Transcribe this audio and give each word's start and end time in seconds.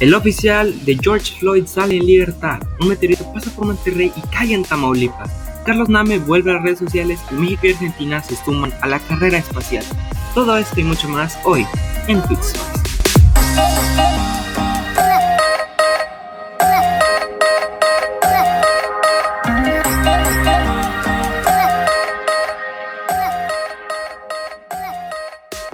El 0.00 0.14
oficial 0.14 0.74
de 0.86 0.98
George 0.98 1.34
Floyd 1.38 1.66
sale 1.66 1.98
en 1.98 2.06
libertad. 2.06 2.58
Un 2.80 2.88
meteorito 2.88 3.30
pasa 3.34 3.50
por 3.50 3.66
Monterrey 3.66 4.10
y 4.16 4.20
cae 4.28 4.54
en 4.54 4.64
Tamaulipas. 4.64 5.30
Carlos 5.66 5.90
Name 5.90 6.18
vuelve 6.18 6.50
a 6.50 6.54
las 6.54 6.62
redes 6.62 6.78
sociales 6.78 7.20
y 7.30 7.34
México 7.34 7.66
y 7.66 7.72
Argentina 7.72 8.22
se 8.22 8.34
suman 8.34 8.72
a 8.80 8.88
la 8.88 8.98
carrera 8.98 9.36
espacial. 9.36 9.84
Todo 10.34 10.56
esto 10.56 10.80
y 10.80 10.84
mucho 10.84 11.06
más 11.10 11.36
hoy 11.44 11.66
en 12.08 12.22
Pixels. 12.22 12.56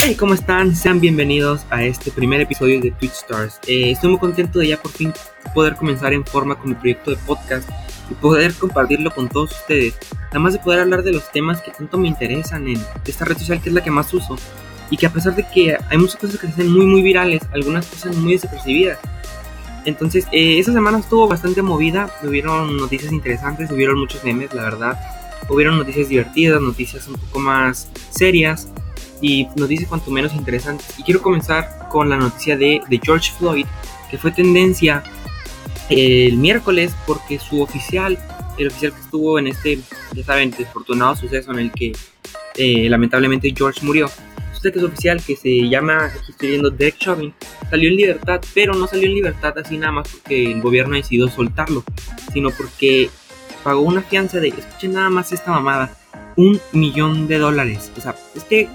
Hey, 0.08 0.14
¿cómo 0.14 0.34
están? 0.34 0.76
Sean 0.76 1.00
bienvenidos 1.00 1.66
a 1.68 1.82
este 1.82 2.12
primer 2.12 2.40
episodio 2.40 2.80
de 2.80 2.92
Twitch 2.92 3.10
Stars. 3.10 3.58
Eh, 3.66 3.90
estoy 3.90 4.10
muy 4.10 4.20
contento 4.20 4.60
de 4.60 4.68
ya 4.68 4.80
por 4.80 4.92
fin 4.92 5.12
poder 5.52 5.74
comenzar 5.74 6.12
en 6.12 6.24
forma 6.24 6.54
con 6.54 6.68
mi 6.68 6.76
proyecto 6.76 7.10
de 7.10 7.16
podcast 7.16 7.68
y 8.08 8.14
poder 8.14 8.54
compartirlo 8.54 9.10
con 9.10 9.28
todos 9.28 9.50
ustedes. 9.50 9.98
Además 10.30 10.52
de 10.52 10.60
poder 10.60 10.78
hablar 10.78 11.02
de 11.02 11.10
los 11.10 11.32
temas 11.32 11.60
que 11.60 11.72
tanto 11.72 11.98
me 11.98 12.06
interesan 12.06 12.68
en 12.68 12.80
esta 13.04 13.24
red 13.24 13.36
social 13.36 13.60
que 13.60 13.68
es 13.68 13.74
la 13.74 13.82
que 13.82 13.90
más 13.90 14.14
uso. 14.14 14.36
Y 14.90 14.96
que 14.96 15.06
a 15.06 15.12
pesar 15.12 15.34
de 15.34 15.44
que 15.52 15.76
hay 15.88 15.98
muchas 15.98 16.20
cosas 16.20 16.38
que 16.38 16.46
se 16.46 16.52
hacen 16.52 16.70
muy 16.70 16.86
muy 16.86 17.02
virales, 17.02 17.42
algunas 17.52 17.84
cosas 17.86 18.14
muy 18.14 18.34
desapercibidas. 18.34 19.00
Entonces, 19.86 20.28
eh, 20.30 20.60
esa 20.60 20.72
semana 20.72 21.00
estuvo 21.00 21.26
bastante 21.26 21.62
movida, 21.62 22.08
hubieron 22.22 22.76
noticias 22.76 23.12
interesantes, 23.12 23.72
hubieron 23.72 23.98
muchos 23.98 24.22
memes, 24.22 24.54
la 24.54 24.62
verdad. 24.62 25.00
Hubieron 25.48 25.76
noticias 25.78 26.08
divertidas, 26.08 26.62
noticias 26.62 27.08
un 27.08 27.14
poco 27.14 27.40
más 27.40 27.88
serias 28.10 28.68
y 29.20 29.48
noticias 29.56 29.88
cuanto 29.88 30.10
menos 30.10 30.34
interesantes. 30.34 30.98
Y 30.98 31.02
quiero 31.02 31.22
comenzar 31.22 31.88
con 31.90 32.08
la 32.08 32.16
noticia 32.16 32.56
de, 32.56 32.80
de 32.88 33.00
George 33.02 33.32
Floyd, 33.38 33.66
que 34.10 34.18
fue 34.18 34.30
tendencia 34.30 35.02
el 35.88 36.36
miércoles 36.36 36.94
porque 37.06 37.38
su 37.38 37.62
oficial, 37.62 38.18
el 38.58 38.68
oficial 38.68 38.92
que 38.92 39.00
estuvo 39.00 39.38
en 39.38 39.46
este, 39.48 39.80
ya 40.12 40.24
saben, 40.24 40.50
desafortunado 40.50 41.16
suceso 41.16 41.52
en 41.52 41.58
el 41.58 41.72
que 41.72 41.92
eh, 42.56 42.88
lamentablemente 42.88 43.52
George 43.56 43.84
murió. 43.84 44.10
Usted 44.52 44.72
que 44.72 44.78
es 44.78 44.84
oficial 44.84 45.22
que 45.22 45.36
se 45.36 45.68
llama, 45.68 46.06
aquí 46.06 46.30
estoy 46.30 46.48
viendo 46.48 46.70
Derek 46.70 46.98
Chauvin, 46.98 47.34
salió 47.70 47.90
en 47.90 47.96
libertad, 47.96 48.40
pero 48.54 48.74
no 48.74 48.86
salió 48.86 49.06
en 49.06 49.14
libertad 49.14 49.56
así 49.58 49.76
nada 49.76 49.92
más 49.92 50.08
porque 50.08 50.50
el 50.52 50.62
gobierno 50.62 50.96
decidió 50.96 51.28
soltarlo, 51.28 51.84
sino 52.32 52.50
porque 52.50 53.10
pagó 53.62 53.82
una 53.82 54.00
fianza 54.00 54.40
de, 54.40 54.48
escuchen 54.48 54.94
nada 54.94 55.10
más 55.10 55.32
esta 55.32 55.50
mamada, 55.50 55.96
un 56.36 56.58
millón 56.72 57.28
de 57.28 57.38
dólares. 57.38 57.92
O 57.96 58.00
sea, 58.00 58.16
este 58.34 58.68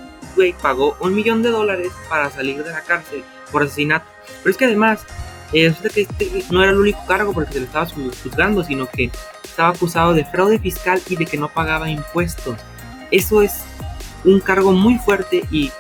pagó 0.62 0.98
un 1.00 1.16
millón 1.16 1.44
de 1.44 1.50
dólares 1.50 1.92
para 2.10 2.30
salir 2.30 2.64
de 2.64 2.72
la 2.72 2.82
cárcel 2.82 3.24
por 3.52 3.64
asesinato. 3.64 4.06
Pero 4.44 4.52
es 4.52 4.58
que 4.58 4.66
además, 4.66 5.06
eh, 5.54 5.74
que 5.94 6.02
este 6.02 6.46
no 6.50 6.62
era 6.64 6.72
el 6.72 6.80
único 6.80 7.06
cargo 7.06 7.34
porque 7.34 7.54
se 7.54 7.60
le 7.60 7.66
estaba 7.66 7.88
juzgando, 8.24 8.64
sino 8.64 8.88
que 8.90 9.12
estaba 9.44 9.70
acusado 9.70 10.14
de 10.14 10.26
fraude 10.26 10.60
fiscal 10.60 11.02
y 11.08 11.16
de 11.16 11.26
que 11.26 11.38
no 11.38 11.50
pagaba 11.50 11.90
impuestos. 11.90 12.58
Eso 13.12 13.42
es 13.42 13.64
un 14.24 14.40
cargo 14.40 14.72
muy 14.72 14.98
fuerte 14.98 15.44
y 15.52 15.72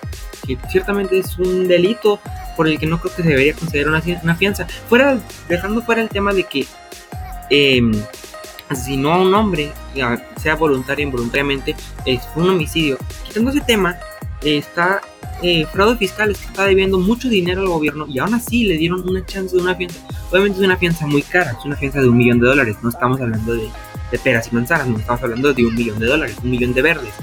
ciertamente 0.70 1.20
es 1.20 1.38
un 1.38 1.67
delito 1.67 2.20
por 2.58 2.67
el 2.67 2.80
que 2.80 2.86
no 2.86 3.00
creo 3.00 3.16
que 3.16 3.23
se 3.23 3.30
debería 3.30 3.54
considerar 3.54 3.89
una, 4.23 4.36
fianza. 4.36 4.67
Fuera, 4.89 5.20
dejando 5.48 5.82
fuera 5.82 6.02
el 6.02 6.09
tema 6.09 6.34
de 6.34 6.44
que 6.44 6.67
asesinó 8.70 9.14
a 9.14 9.17
un 9.20 9.34
hombre, 9.34 9.72
sea 10.42 10.56
voluntario 10.56 11.06
o 11.06 11.08
involuntariamente, 11.08 11.76
es 12.06 12.22
un 12.36 12.50
homicidio. 12.50 12.98
Quitando 13.26 13.52
ese 13.52 13.62
tema, 13.62 13.98
está 14.44 15.02
eh, 15.42 15.66
fraude 15.72 15.97
fiscal, 15.97 16.31
está 16.31 16.66
debiendo 16.66 17.00
mucho 17.00 17.30
dinero 17.30 17.61
al 17.61 17.67
gobierno 17.67 18.06
y 18.08 18.20
aún 18.20 18.34
así 18.34 18.64
le 18.64 18.78
dieron 18.78 19.08
una 19.08 19.25
chance 19.25 19.56
de 19.56 19.61
una 19.61 19.75
fianza. 19.75 20.00
Obviamente 20.30 20.59
es 20.59 20.66
una 20.66 20.78
fianza 20.78 21.08
muy 21.08 21.22
cara, 21.23 21.56
es 21.58 21.66
una 21.66 21.75
fianza 21.75 22.02
de 22.02 22.09
un 22.09 22.17
millón 22.17 22.39
de 22.39 22.48
dólares, 22.48 22.78
no 22.81 22.89
estamos 22.89 23.20
hablando 23.20 23.53
de, 23.53 23.67
de 24.11 24.20
peras 24.20 24.50
y 24.52 24.56
manzanas, 24.56 24.88
no 24.88 24.98
estamos 24.98 25.22
hablando 25.23 25.53
de 25.53 25.66
un 25.66 25.75
millón 25.75 26.00
de 26.00 26.08
dólares, 26.08 26.36
un 26.44 26.52
millón 26.52 26.73
de 26.73 26.81
verdes. 26.81 27.14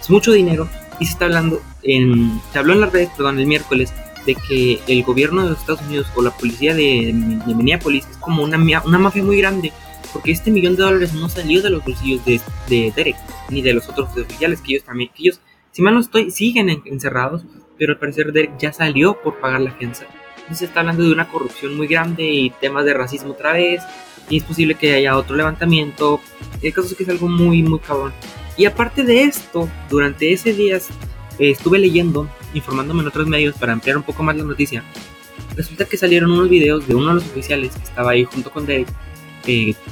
Es 0.00 0.10
mucho 0.10 0.32
dinero 0.32 0.68
y 0.98 1.06
se 1.06 1.12
está 1.12 1.26
hablando, 1.26 1.62
en, 1.82 2.40
se 2.52 2.58
habló 2.58 2.74
en 2.74 2.80
las 2.82 2.92
redes, 2.92 3.10
perdón, 3.16 3.38
el 3.38 3.46
miércoles, 3.46 3.92
de 4.26 4.34
que 4.36 4.80
el 4.86 5.02
gobierno 5.02 5.42
de 5.42 5.50
los 5.50 5.58
Estados 5.58 5.82
Unidos 5.82 6.06
o 6.14 6.22
la 6.22 6.30
policía 6.30 6.74
de, 6.74 7.12
de 7.46 7.54
Minneapolis 7.54 8.06
es 8.08 8.16
como 8.18 8.44
una, 8.44 8.56
una 8.84 8.98
mafia 8.98 9.22
muy 9.22 9.38
grande 9.38 9.72
porque 10.12 10.30
este 10.30 10.50
millón 10.50 10.76
de 10.76 10.82
dólares 10.82 11.12
no 11.14 11.28
salió 11.28 11.62
de 11.62 11.70
los 11.70 11.84
bolsillos 11.84 12.24
de, 12.24 12.40
de 12.68 12.92
Derek 12.94 13.16
ni 13.48 13.62
de 13.62 13.72
los 13.72 13.88
otros 13.88 14.10
oficiales 14.16 14.60
que 14.60 14.74
ellos 14.74 14.84
también 14.84 15.10
que 15.14 15.22
ellos 15.22 15.40
si 15.72 15.82
mal 15.82 15.94
no 15.94 16.00
estoy, 16.00 16.30
siguen 16.30 16.68
encerrados, 16.84 17.44
pero 17.78 17.94
al 17.94 17.98
parecer 17.98 18.32
Derek 18.32 18.58
ya 18.58 18.72
salió 18.72 19.20
por 19.20 19.40
pagar 19.40 19.60
la 19.60 19.72
fianza. 19.72 20.06
Se 20.52 20.66
está 20.66 20.80
hablando 20.80 21.02
de 21.02 21.12
una 21.12 21.28
corrupción 21.28 21.76
muy 21.76 21.86
grande 21.86 22.24
y 22.24 22.50
temas 22.50 22.84
de 22.84 22.92
racismo 22.92 23.32
otra 23.32 23.54
vez. 23.54 23.82
Y 24.28 24.36
es 24.36 24.44
posible 24.44 24.74
que 24.74 24.94
haya 24.94 25.16
otro 25.16 25.34
levantamiento. 25.34 26.20
El 26.60 26.72
caso 26.74 26.88
es 26.88 26.94
que 26.94 27.04
es 27.04 27.08
algo 27.08 27.28
muy, 27.28 27.62
muy 27.62 27.78
cabrón. 27.78 28.12
Y 28.56 28.66
aparte 28.66 29.02
de 29.02 29.22
esto, 29.22 29.68
durante 29.88 30.32
ese 30.32 30.52
día 30.52 30.76
eh, 30.76 30.80
estuve 31.38 31.78
leyendo, 31.78 32.28
informándome 32.52 33.00
en 33.00 33.08
otros 33.08 33.26
medios 33.26 33.56
para 33.56 33.72
ampliar 33.72 33.96
un 33.96 34.02
poco 34.02 34.22
más 34.22 34.36
la 34.36 34.44
noticia. 34.44 34.84
Resulta 35.56 35.86
que 35.86 35.96
salieron 35.96 36.32
unos 36.32 36.50
videos 36.50 36.86
de 36.86 36.94
uno 36.94 37.08
de 37.08 37.14
los 37.14 37.24
oficiales 37.24 37.74
que 37.74 37.82
estaba 37.82 38.10
ahí 38.10 38.24
junto 38.24 38.50
con 38.50 38.66
Derek 38.66 38.88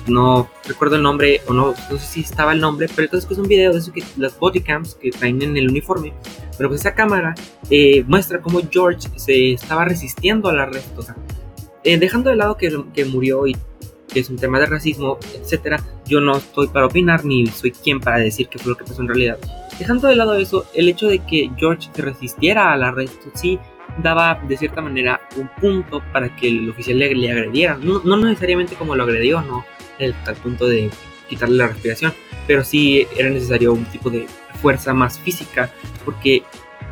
no 0.06 0.49
recuerdo 0.66 0.97
el 0.97 1.03
nombre 1.03 1.41
o 1.47 1.53
no, 1.53 1.75
no 1.91 1.99
sé 1.99 2.06
si 2.06 2.21
estaba 2.21 2.53
el 2.53 2.61
nombre, 2.61 2.88
pero 2.88 3.05
entonces 3.05 3.31
es 3.31 3.38
un 3.38 3.49
video 3.49 3.72
de 3.72 3.78
eso 3.78 3.93
que 3.93 4.03
las 4.16 4.38
bodycams 4.38 4.94
que 4.94 5.11
traen 5.11 5.43
en 5.43 5.56
el 5.56 5.69
uniforme, 5.69 6.12
pero 6.56 6.69
pues 6.69 6.81
esa 6.81 6.94
cámara 6.94 7.34
eh, 7.71 8.05
muestra 8.06 8.41
cómo 8.41 8.60
George 8.71 9.09
se 9.16 9.53
estaba 9.53 9.84
resistiendo 9.84 10.49
al 10.49 10.60
arresto, 10.60 11.00
o 11.00 11.03
sea, 11.03 11.16
eh, 11.84 11.99
dejando 11.99 12.31
de 12.31 12.37
lado 12.37 12.56
que, 12.56 12.84
que 12.94 13.05
murió 13.05 13.47
y 13.47 13.56
que 14.12 14.21
es 14.21 14.28
un 14.28 14.37
tema 14.37 14.59
de 14.59 14.66
racismo, 14.66 15.19
etcétera, 15.34 15.83
yo 16.05 16.21
no 16.21 16.37
estoy 16.37 16.66
para 16.69 16.87
opinar 16.87 17.25
ni 17.25 17.47
soy 17.47 17.71
quien 17.71 18.00
para 18.00 18.19
decir 18.19 18.49
qué 18.49 18.59
fue 18.59 18.71
lo 18.71 18.77
que 18.77 18.84
pasó 18.84 19.00
en 19.03 19.09
realidad. 19.09 19.39
Dejando 19.78 20.09
de 20.09 20.16
lado 20.16 20.34
eso, 20.34 20.66
el 20.75 20.89
hecho 20.89 21.06
de 21.06 21.21
que 21.21 21.50
George 21.56 21.89
se 21.94 22.03
resistiera 22.03 22.72
al 22.72 22.83
arresto 22.83 23.31
sí 23.34 23.59
daba 23.99 24.41
de 24.47 24.56
cierta 24.56 24.81
manera 24.81 25.21
un 25.37 25.49
punto 25.61 26.03
para 26.12 26.34
que 26.37 26.49
el 26.49 26.71
oficial 26.71 26.99
le, 26.99 27.15
le 27.15 27.31
agrediera. 27.31 27.78
No, 27.81 28.01
no, 28.05 28.17
necesariamente 28.17 28.75
como 28.75 28.97
lo 28.97 29.05
agredió, 29.05 29.41
no 29.43 29.65
al 30.27 30.37
punto 30.37 30.67
de 30.67 30.91
quitarle 31.28 31.56
la 31.56 31.69
respiración, 31.69 32.15
pero 32.47 32.65
sí 32.65 33.06
era 33.17 33.31
necesario 33.31 33.73
un 33.73 33.84
tipo 33.84 34.11
de 34.11 34.27
fuerza 34.61 34.93
más 34.95 35.19
física, 35.19 35.71
porque 36.05 36.43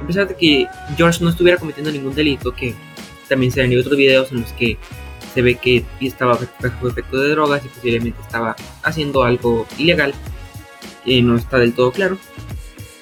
a 0.01 0.07
pesar 0.07 0.29
de 0.29 0.37
que 0.37 0.67
George 0.97 1.23
no 1.25 1.31
estuviera 1.31 1.59
cometiendo 1.59 1.91
ningún 1.91 2.15
delito, 2.15 2.55
que 2.55 2.75
también 3.29 3.51
se 3.51 3.63
ven 3.63 3.79
otros 3.79 3.97
videos 3.97 4.31
en 4.31 4.43
los 4.43 4.53
que 4.53 4.79
se 5.35 5.43
ve 5.43 5.57
que 5.57 5.85
estaba 6.01 6.39
bajo 6.61 6.89
efecto 6.89 7.19
de 7.19 7.31
drogas 7.31 7.65
y 7.65 7.69
posiblemente 7.69 8.21
estaba 8.21 8.57
haciendo 8.83 9.23
algo 9.25 9.67
ilegal, 9.79 10.15
eh, 11.05 11.23
no 11.23 11.37
está 11.37 11.59
del 11.59 11.73
todo 11.73 11.93
claro 11.93 12.19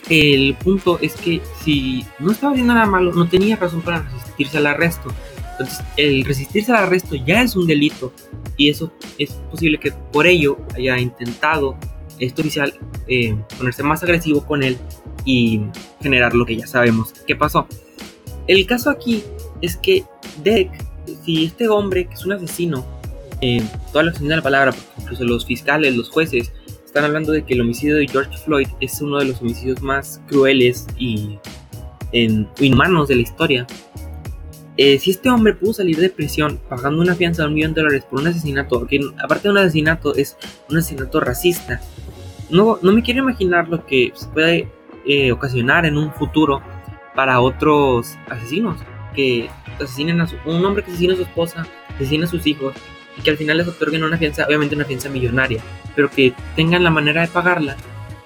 el 0.09 0.55
punto 0.55 0.99
es 1.01 1.15
que 1.15 1.41
si 1.65 2.05
no 2.19 2.33
estaba 2.33 2.53
haciendo 2.53 2.75
nada 2.75 2.87
malo, 2.87 3.13
no 3.13 3.29
tenía 3.29 3.57
razón 3.57 3.83
para 3.83 4.03
resistirse 4.03 4.59
al 4.59 4.67
arresto. 4.67 5.13
Entonces, 5.53 5.85
el 5.97 6.25
resistirse 6.25 6.71
al 6.73 6.85
arresto 6.85 7.17
ya 7.17 7.43
es 7.43 7.57
un 7.57 7.67
delito 7.67 8.13
y 8.57 8.69
eso 8.69 8.93
es 9.19 9.33
posible 9.51 9.79
que 9.79 9.93
por 10.13 10.27
ello 10.27 10.59
haya 10.75 10.99
intentado 10.99 11.77
este 12.19 12.43
oficial 12.43 12.75
eh, 13.09 13.37
ponerse 13.59 13.83
más 13.83 14.03
agresivo 14.03 14.45
con 14.45 14.63
él 14.63 14.79
y 15.25 15.63
generar 16.01 16.35
lo 16.35 16.47
que 16.47 16.57
ya 16.57 16.67
sabemos 16.67 17.13
que 17.27 17.35
pasó. 17.35 17.67
El 18.47 18.67
caso 18.67 18.91
aquí 18.91 19.25
es 19.61 19.77
que 19.77 20.05
Derek, 20.43 20.71
si 21.25 21.47
este 21.47 21.69
hombre 21.69 22.07
que 22.07 22.15
es 22.15 22.25
un 22.25 22.33
asesino, 22.33 22.87
eh, 23.41 23.63
toda 23.93 24.05
la 24.05 24.11
extensión 24.11 24.31
de 24.31 24.37
la 24.37 24.43
palabra, 24.43 24.75
incluso 24.99 25.25
los 25.25 25.45
fiscales, 25.45 25.97
los 25.97 26.11
jueces, 26.11 26.53
están 26.97 27.11
hablando 27.11 27.33
de 27.33 27.45
que 27.45 27.53
el 27.53 27.61
homicidio 27.61 27.97
de 27.97 28.09
George 28.09 28.39
Floyd 28.39 28.69
es 28.81 29.03
uno 29.03 29.19
de 29.19 29.27
los 29.27 29.43
homicidios 29.43 29.83
más 29.83 30.23
crueles 30.29 30.87
y 30.97 31.39
inhumanos 32.11 33.09
de 33.09 33.17
la 33.17 33.21
historia. 33.21 33.67
Eh, 34.79 34.99
si 34.99 35.11
este 35.11 35.29
hombre 35.29 35.53
pudo 35.53 35.75
salir 35.75 35.99
de 35.99 36.09
prisión 36.09 36.59
pagando 36.71 37.03
una 37.03 37.15
fianza 37.15 37.43
de 37.43 37.49
un 37.49 37.55
millón 37.55 37.75
de 37.75 37.83
dólares 37.83 38.07
por 38.09 38.21
un 38.21 38.29
asesinato, 38.29 38.87
que 38.87 38.99
aparte 39.23 39.43
de 39.43 39.51
un 39.51 39.59
asesinato 39.59 40.15
es 40.15 40.39
un 40.71 40.79
asesinato 40.79 41.21
racista, 41.21 41.83
no, 42.49 42.79
no 42.81 42.93
me 42.93 43.03
quiero 43.03 43.21
imaginar 43.21 43.69
lo 43.69 43.85
que 43.85 44.13
se 44.15 44.29
puede 44.29 44.73
eh, 45.05 45.33
ocasionar 45.33 45.85
en 45.85 45.99
un 45.99 46.11
futuro 46.15 46.63
para 47.15 47.43
otros 47.43 48.17
asesinos 48.31 48.81
que 49.15 49.51
asesinen 49.79 50.23
a 50.23 50.29
un 50.47 50.65
hombre 50.65 50.83
que 50.83 50.93
asesina 50.93 51.13
a 51.13 51.17
su 51.17 51.25
esposa, 51.25 51.67
asesina 51.95 52.25
a 52.25 52.29
sus 52.29 52.47
hijos 52.47 52.73
y 53.17 53.23
que 53.23 53.31
al 53.31 53.37
final 53.37 53.59
les 53.59 53.69
otorguen 53.69 54.05
una 54.05 54.19
fianza, 54.19 54.47
obviamente 54.47 54.75
una 54.75 54.85
fianza 54.85 55.09
millonaria, 55.09 55.61
pero 55.95 56.11
que 56.11 56.35
tengan 56.55 56.85
la 56.85 56.91
manera 56.91 57.23
de 57.23 57.29
pagarla, 57.29 57.77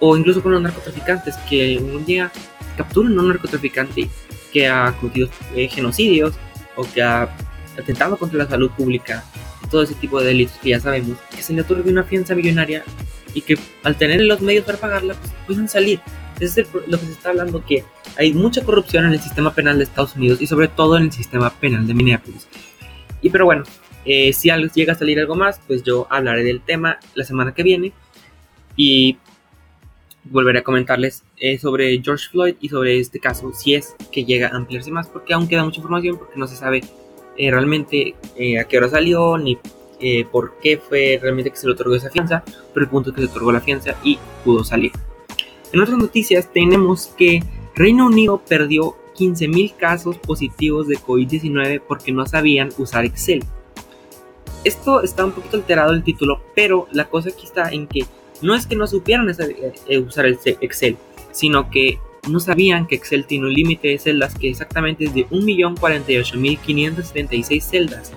o 0.01 0.17
incluso 0.17 0.43
con 0.43 0.53
los 0.53 0.63
narcotraficantes, 0.63 1.37
que 1.49 1.79
un 1.79 2.05
día 2.05 2.33
capturen 2.77 3.17
a 3.19 3.23
un 3.23 3.29
narcotraficante 3.29 4.09
que 4.53 4.69
ha 4.69 4.93
cometido 4.99 5.29
eh, 5.55 5.69
genocidios 5.69 6.35
o 6.77 6.85
que 6.85 7.03
ha 7.03 7.29
atentado 7.79 8.17
contra 8.17 8.39
la 8.39 8.49
salud 8.49 8.71
pública, 8.71 9.25
todo 9.71 9.83
ese 9.83 9.95
tipo 9.95 10.21
de 10.21 10.27
delitos 10.27 10.57
que 10.63 10.71
ya 10.71 10.81
sabemos, 10.81 11.19
que 11.35 11.43
se 11.43 11.53
le 11.53 11.61
otorgue 11.63 11.91
una 11.91 12.03
fianza 12.03 12.35
millonaria 12.35 12.83
y 13.35 13.43
que 13.43 13.57
al 13.85 13.97
tener 13.97 14.21
los 14.23 14.41
medios 14.41 14.65
para 14.65 14.79
pagarla, 14.79 15.15
pues 15.15 15.33
puedan 15.47 15.69
salir. 15.69 16.01
Es 16.41 16.57
lo 16.57 16.99
que 16.99 17.07
se 17.07 17.13
está 17.13 17.29
hablando, 17.29 17.65
que 17.65 17.85
hay 18.17 18.33
mucha 18.33 18.65
corrupción 18.65 19.05
en 19.05 19.13
el 19.13 19.21
sistema 19.21 19.55
penal 19.55 19.77
de 19.77 19.85
Estados 19.85 20.17
Unidos 20.17 20.41
y 20.41 20.47
sobre 20.47 20.69
todo 20.69 20.97
en 20.97 21.05
el 21.05 21.13
sistema 21.13 21.51
penal 21.51 21.87
de 21.87 21.95
Minneapolis. 21.95 22.49
Y 23.21 23.29
pero 23.29 23.45
bueno, 23.45 23.65
eh, 24.05 24.33
si 24.33 24.51
llega 24.75 24.93
a 24.93 24.97
salir 24.97 25.21
algo 25.21 25.35
más, 25.35 25.61
pues 25.67 25.83
yo 25.83 26.07
hablaré 26.11 26.43
del 26.43 26.61
tema 26.61 26.99
la 27.15 27.25
semana 27.25 27.55
que 27.55 27.63
viene 27.63 27.93
y 28.77 29.19
volveré 30.25 30.61
a 30.61 30.65
comentarles 30.65 31.25
eh, 31.39 31.59
sobre 31.59 32.01
George 32.03 32.29
Floyd 32.31 32.55
y 32.61 32.69
sobre 32.69 32.99
este 32.99 33.21
caso, 33.21 33.53
si 33.53 33.75
es 33.75 33.95
que 34.11 34.25
llega 34.25 34.49
a 34.49 34.57
ampliarse 34.57 34.91
más, 34.91 35.09
porque 35.09 35.35
aún 35.35 35.49
queda 35.49 35.65
mucha 35.65 35.79
información, 35.79 36.19
porque 36.19 36.39
no 36.39 36.47
se 36.47 36.57
sabe 36.57 36.83
eh, 37.37 37.51
realmente 37.51 38.15
a 38.61 38.65
qué 38.65 38.79
hora 38.79 38.89
salió, 38.89 39.37
ni 39.39 39.59
por 40.33 40.59
qué 40.63 40.79
fue 40.79 41.19
realmente 41.21 41.51
que 41.51 41.57
se 41.57 41.67
le 41.67 41.75
otorgó 41.75 41.95
esa 41.95 42.09
fianza, 42.11 42.43
pero 42.73 42.85
el 42.85 42.91
punto 42.91 43.13
que 43.13 43.21
se 43.21 43.27
otorgó 43.27 43.53
la 43.53 43.61
fianza 43.61 43.95
y 44.03 44.19
pudo 44.45 44.65
salir. 44.65 44.93
En 45.73 45.81
otras 45.81 45.99
noticias 45.99 46.51
tenemos 46.51 47.13
que 47.19 47.43
Reino 47.75 48.07
Unido 48.07 48.43
perdió 48.49 48.97
15.000 49.17 49.77
casos 49.77 50.17
positivos 50.17 50.89
de 50.89 50.97
COVID-19 50.97 51.83
porque 51.87 52.13
no 52.13 52.27
sabían 52.27 52.71
usar 52.79 53.05
Excel. 53.05 53.45
Esto 54.65 55.03
está 55.03 55.25
un 55.25 55.33
poquito 55.33 55.57
alterado 55.57 55.93
el 55.93 56.03
título, 56.03 56.43
pero 56.55 56.87
la 56.93 57.09
cosa 57.09 57.31
aquí 57.31 57.47
está 57.47 57.71
en 57.71 57.87
que 57.87 58.05
no 58.43 58.55
es 58.55 58.67
que 58.67 58.77
no 58.77 58.87
supieran 58.87 59.27
eh, 59.31 59.99
usar 59.99 60.27
el 60.27 60.39
Excel, 60.45 60.99
sino 61.33 61.71
que 61.71 61.99
no 62.29 62.39
sabían 62.41 62.87
que 62.87 62.97
Excel 62.97 63.25
tiene 63.27 63.47
un 63.47 63.55
límite 63.55 63.89
de 63.89 63.99
celdas 63.99 64.35
que 64.35 64.51
exactamente 64.51 65.05
es 65.05 65.15
de 65.15 65.27
1.048.576 65.29 67.63
celdas 67.63 68.13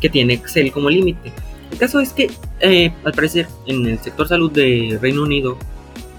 que 0.00 0.10
tiene 0.10 0.34
Excel 0.34 0.72
como 0.72 0.90
límite. 0.90 1.32
El 1.70 1.78
caso 1.78 2.00
es 2.00 2.12
que, 2.12 2.28
eh, 2.60 2.92
al 3.04 3.12
parecer, 3.12 3.46
en 3.66 3.86
el 3.86 4.00
sector 4.00 4.26
salud 4.28 4.50
de 4.50 4.98
Reino 5.00 5.22
Unido, 5.22 5.56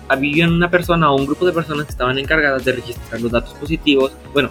había 0.08 0.48
una 0.48 0.72
persona 0.72 1.12
o 1.12 1.18
un 1.18 1.26
grupo 1.26 1.46
de 1.46 1.52
personas 1.52 1.86
que 1.86 1.92
estaban 1.92 2.18
encargadas 2.18 2.64
de 2.66 2.72
registrar 2.74 3.22
los 3.22 3.32
datos 3.32 3.54
positivos, 3.56 4.14
bueno, 4.34 4.50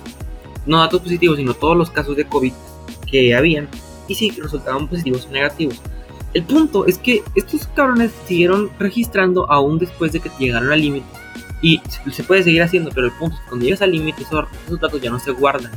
no 0.66 0.78
datos 0.78 1.00
positivos, 1.00 1.38
sino 1.38 1.54
todos 1.54 1.76
los 1.76 1.90
casos 1.90 2.16
de 2.16 2.26
COVID 2.26 2.52
que 3.10 3.34
habían 3.34 3.68
y 4.08 4.14
si 4.14 4.30
resultaban 4.30 4.88
positivos 4.88 5.26
o 5.26 5.32
negativos. 5.32 5.80
El 6.34 6.44
punto 6.44 6.86
es 6.86 6.98
que 6.98 7.22
estos 7.34 7.66
cabrones 7.68 8.10
siguieron 8.26 8.70
registrando 8.78 9.50
aún 9.50 9.78
después 9.78 10.12
de 10.12 10.20
que 10.20 10.30
llegaron 10.38 10.72
al 10.72 10.80
límite. 10.80 11.06
Y 11.60 11.80
se 12.10 12.24
puede 12.24 12.42
seguir 12.42 12.62
haciendo, 12.62 12.90
pero 12.92 13.06
el 13.06 13.12
punto 13.12 13.36
es 13.36 13.42
que 13.42 13.48
cuando 13.48 13.64
llegas 13.64 13.82
al 13.82 13.92
límite, 13.92 14.22
esos, 14.22 14.80
datos 14.80 15.00
ya 15.00 15.10
no 15.10 15.18
se 15.18 15.30
guardan. 15.30 15.70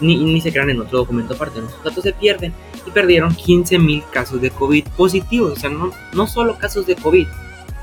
Ni, 0.00 0.16
ni, 0.16 0.40
se 0.40 0.52
crean 0.52 0.70
en 0.70 0.80
otro 0.80 0.98
documento 0.98 1.34
aparte. 1.34 1.60
Los 1.60 1.82
datos 1.82 2.04
se 2.04 2.12
pierden 2.12 2.52
y 2.86 2.90
perdieron 2.90 3.34
15.000 3.34 4.04
casos 4.10 4.40
de 4.40 4.50
COVID 4.50 4.86
positivos. 4.96 5.52
O 5.52 5.56
sea, 5.56 5.70
no, 5.70 5.90
no 6.12 6.26
solo 6.26 6.56
casos 6.58 6.86
de 6.86 6.94
COVID 6.94 7.26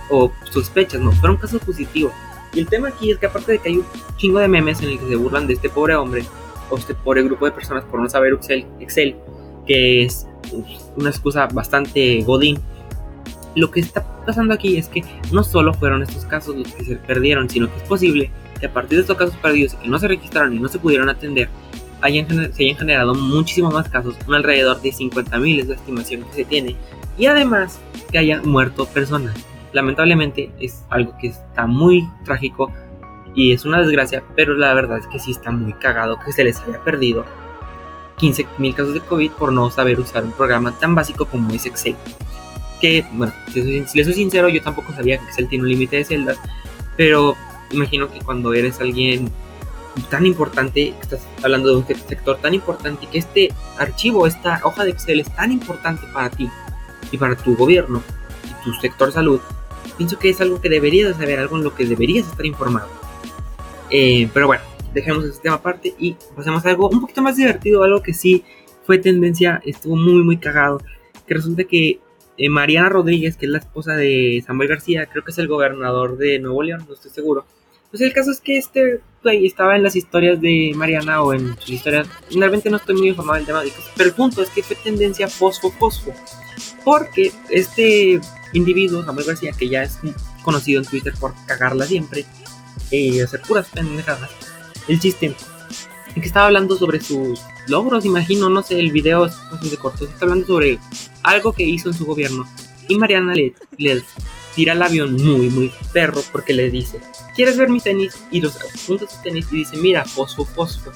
o 0.10 0.32
sospechas, 0.52 1.02
no, 1.02 1.12
fueron 1.12 1.38
casos 1.38 1.62
positivos. 1.62 2.14
Y 2.54 2.60
el 2.60 2.68
tema 2.68 2.90
aquí 2.90 3.12
es 3.12 3.18
que 3.18 3.26
aparte 3.26 3.54
de 3.54 3.60
que 3.60 3.70
hay 3.70 3.78
un 3.78 3.86
chingo 4.18 4.40
de 4.40 4.48
memes 4.48 4.82
en 4.82 4.90
el 4.90 5.00
que 5.00 5.08
se 5.08 5.16
burlan 5.16 5.48
de 5.48 5.54
este 5.54 5.70
pobre 5.70 5.96
hombre 5.96 6.24
o 6.70 6.78
este 6.78 6.94
pobre 6.94 7.24
grupo 7.24 7.46
de 7.46 7.52
personas 7.52 7.84
por 7.84 8.00
no 8.00 8.10
saber 8.10 8.34
Excel, 8.34 8.66
Excel 8.80 9.16
que 9.68 10.04
es 10.04 10.28
una 10.96 11.10
excusa 11.10 11.48
bastante 11.48 12.24
godín. 12.24 12.60
Lo 13.56 13.72
que 13.72 13.80
está 13.80 14.06
pasando 14.26 14.54
aquí 14.54 14.78
es 14.78 14.88
que 14.88 15.04
no 15.32 15.44
solo 15.44 15.74
fueron 15.74 16.04
estos 16.04 16.26
casos 16.26 16.56
los 16.56 16.72
que 16.74 16.84
se 16.84 16.96
perdieron, 16.96 17.50
sino 17.50 17.72
que 17.72 17.78
es 17.78 17.84
posible 17.84 18.32
que 18.60 18.68
a 18.68 18.74
partir 18.74 18.98
de 18.98 19.02
estos 19.02 19.18
casos 19.18 19.36
perdidos 19.38 19.76
que 19.76 19.88
no 19.88 20.00
se 20.00 20.08
registraron 20.08 20.54
y 20.54 20.60
no 20.60 20.68
se 20.68 20.80
pudieron 20.80 21.10
atender, 21.10 21.50
hayan, 22.02 22.28
se 22.54 22.64
hayan 22.64 22.78
generado 22.78 23.14
muchísimos 23.16 23.74
más 23.74 23.90
casos, 23.90 24.16
un 24.28 24.36
alrededor 24.36 24.82
de 24.82 24.90
50.000 24.90 25.60
es 25.60 25.68
la 25.68 25.76
estimación 25.76 26.24
que 26.24 26.34
se 26.34 26.46
tiene, 26.46 26.76
y 27.18 27.26
además 27.26 27.80
que 28.12 28.20
hayan 28.20 28.48
muerto 28.48 28.86
personas. 28.86 29.36
Lamentablemente 29.74 30.52
es 30.60 30.84
algo 30.90 31.16
que 31.20 31.28
está 31.28 31.68
muy 31.68 32.08
trágico 32.24 32.72
y 33.36 33.52
es 33.52 33.66
una 33.66 33.82
desgracia, 33.82 34.24
pero 34.36 34.54
la 34.56 34.74
verdad 34.74 35.00
es 35.00 35.08
que 35.08 35.20
sí 35.20 35.32
está 35.32 35.52
muy 35.52 35.74
cagado 35.74 36.18
que 36.26 36.32
se 36.32 36.44
les 36.44 36.60
haya 36.62 36.84
perdido 36.84 37.26
15.000 38.18 38.74
casos 38.74 38.94
de 38.94 39.00
COVID 39.02 39.32
por 39.32 39.54
no 39.54 39.70
saber 39.70 40.00
usar 40.00 40.24
un 40.24 40.32
programa 40.32 40.78
tan 40.78 40.96
básico 40.96 41.26
como 41.26 41.54
es 41.54 41.66
Excel. 41.66 41.96
Que, 42.82 43.06
bueno, 43.14 43.34
si, 43.54 43.62
les 43.62 44.06
soy 44.06 44.14
sincero, 44.14 44.50
yo 44.50 44.62
tampoco 44.62 44.94
sabía 44.94 45.18
que 45.18 45.26
Excel 45.26 45.48
tiene 45.48 45.64
un 45.64 45.70
límite 45.70 45.98
de 45.98 46.06
celdas, 46.06 46.38
pero 46.96 47.36
imagino 47.72 48.12
que 48.12 48.20
cuando 48.20 48.54
eres 48.54 48.80
alguien 48.80 49.32
tan 50.10 50.26
importante, 50.26 50.94
estás 51.02 51.22
hablando 51.44 51.70
de 51.70 51.78
un 51.78 51.88
sector 51.88 52.38
tan 52.38 52.54
importante, 52.54 53.08
que 53.08 53.18
este 53.18 53.54
archivo, 53.78 54.28
esta 54.28 54.62
hoja 54.64 54.84
de 54.84 54.92
Excel 54.92 55.20
es 55.20 55.36
tan 55.36 55.52
importante 55.52 56.06
para 56.14 56.30
ti 56.30 56.50
y 57.12 57.18
para 57.18 57.36
tu 57.36 57.56
gobierno 57.56 58.02
y 58.46 58.64
tu 58.64 58.74
sector 58.76 59.12
salud, 59.12 59.40
pienso 59.98 60.20
que 60.20 60.30
es 60.30 60.42
algo 60.42 60.62
que 60.62 60.70
deberías 60.70 61.18
saber, 61.18 61.40
algo 61.40 61.58
en 61.58 61.64
lo 61.64 61.76
que 61.76 61.86
deberías 61.86 62.28
estar 62.28 62.46
informado. 62.46 62.90
Eh, 63.90 64.30
pero 64.34 64.48
bueno, 64.48 64.64
dejemos 64.98 65.24
ese 65.26 65.42
tema 65.42 65.56
aparte 65.56 65.94
y 65.98 66.16
pasemos 66.36 66.66
a 66.66 66.70
algo 66.70 66.90
un 66.90 67.02
poquito 67.02 67.22
más 67.22 67.38
divertido, 67.38 67.84
algo 67.84 68.02
que 68.02 68.14
sí 68.14 68.44
fue 68.86 68.98
tendencia, 68.98 69.62
estuvo 69.66 69.96
muy, 69.96 70.24
muy 70.24 70.38
cagado. 70.38 70.82
Que 71.28 71.34
resulta 71.34 71.66
que 71.66 72.00
eh, 72.38 72.50
Mariana 72.50 72.90
Rodríguez, 72.90 73.36
que 73.36 73.46
es 73.46 73.52
la 73.52 73.60
esposa 73.60 73.96
de 73.96 74.44
Samuel 74.46 74.70
García, 74.70 75.06
creo 75.08 75.24
que 75.24 75.32
es 75.32 75.38
el 75.38 75.48
gobernador 75.48 76.18
de 76.18 76.40
Nuevo 76.40 76.64
León, 76.64 76.86
no 76.88 76.94
estoy 76.94 77.12
seguro. 77.12 77.46
Pues 77.90 78.02
el 78.02 78.14
caso 78.14 78.32
es 78.32 78.42
que 78.42 78.58
este 78.58 79.02
güey 79.24 79.46
estaba 79.46 79.76
en 79.76 79.84
las 79.84 79.96
historias 79.96 80.40
de 80.42 80.74
Mariana 80.76 81.22
o 81.22 81.34
en 81.34 81.58
sus 81.60 81.70
historias. 81.70 82.08
Realmente 82.32 82.70
no 82.70 82.78
estoy 82.78 82.96
muy 82.96 83.10
informado 83.10 83.38
del 83.38 83.46
tema, 83.46 83.62
pero 83.96 84.10
el 84.10 84.16
punto 84.16 84.42
es 84.42 84.50
que 84.50 84.64
fue 84.64 84.76
tendencia 84.76 85.28
fosfo-fosfo. 85.28 86.14
Porque 86.84 87.32
este 87.50 88.20
individuo, 88.54 89.04
Samuel 89.04 89.26
García, 89.26 89.52
que 89.58 89.70
ya 89.70 89.84
es 89.84 90.00
conocido 90.44 90.82
en 90.82 90.88
Twitter 90.88 91.14
por 91.20 91.34
cagarla 91.46 91.86
siempre 91.86 92.26
y 92.92 93.20
hacer 93.20 93.42
puras 93.42 93.70
pendejadas, 93.70 94.30
el 94.88 95.00
chiste 95.00 95.36
que 96.22 96.28
estaba 96.28 96.48
hablando 96.48 96.76
sobre 96.76 97.02
sus 97.02 97.40
logros, 97.68 98.06
imagino, 98.06 98.50
no 98.50 98.64
sé, 98.64 98.80
el 98.80 98.92
video 98.92 99.26
es 99.26 99.36
de 99.62 99.78
corto, 99.78 100.06
está 100.06 100.26
hablando 100.26 100.48
sobre 100.48 100.80
algo 101.24 101.54
que 101.54 101.64
hizo 101.64 101.90
en 101.90 101.96
su 101.96 102.06
gobierno. 102.06 102.48
Y 102.88 102.96
Mariana 102.96 103.34
le, 103.36 103.54
tira 104.56 104.74
el 104.74 104.82
avión 104.82 105.14
muy, 105.14 105.50
muy 105.50 105.72
perro 105.94 106.22
porque 106.32 106.54
le 106.54 106.72
dice, 106.72 107.00
¿quieres 107.36 107.58
ver 107.58 107.70
mis 107.70 107.84
tenis? 107.84 108.16
Y 108.32 108.42
los 108.42 108.56
apunta 108.56 109.08
sus 109.08 109.22
tenis 109.22 109.48
y 109.52 109.58
dice, 109.58 109.78
mira, 109.78 110.06
fosfo, 110.06 110.46
fosfo. 110.46 110.92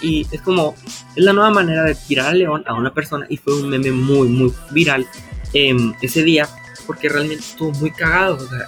Y 0.00 0.26
es 0.30 0.40
como, 0.42 0.74
es 1.16 1.24
la 1.24 1.32
nueva 1.32 1.50
manera 1.50 1.82
de 1.82 1.94
tirar 1.94 2.26
al 2.28 2.38
león 2.38 2.62
a 2.66 2.74
una 2.74 2.94
persona 2.94 3.26
y 3.28 3.36
fue 3.36 3.54
un 3.54 3.68
meme 3.68 3.90
muy, 3.90 4.28
muy 4.28 4.52
viral 4.70 5.06
em, 5.54 5.92
ese 6.02 6.22
día 6.22 6.48
porque 6.86 7.08
realmente 7.08 7.42
estuvo 7.42 7.72
muy 7.72 7.90
cagado. 7.90 8.36
O 8.36 8.48
sea, 8.48 8.66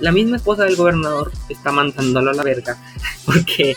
la 0.00 0.12
misma 0.12 0.36
esposa 0.36 0.64
del 0.64 0.76
gobernador 0.76 1.32
está 1.48 1.72
mandándolo 1.72 2.30
a 2.30 2.34
la 2.34 2.42
verga 2.42 2.76
porque 3.24 3.76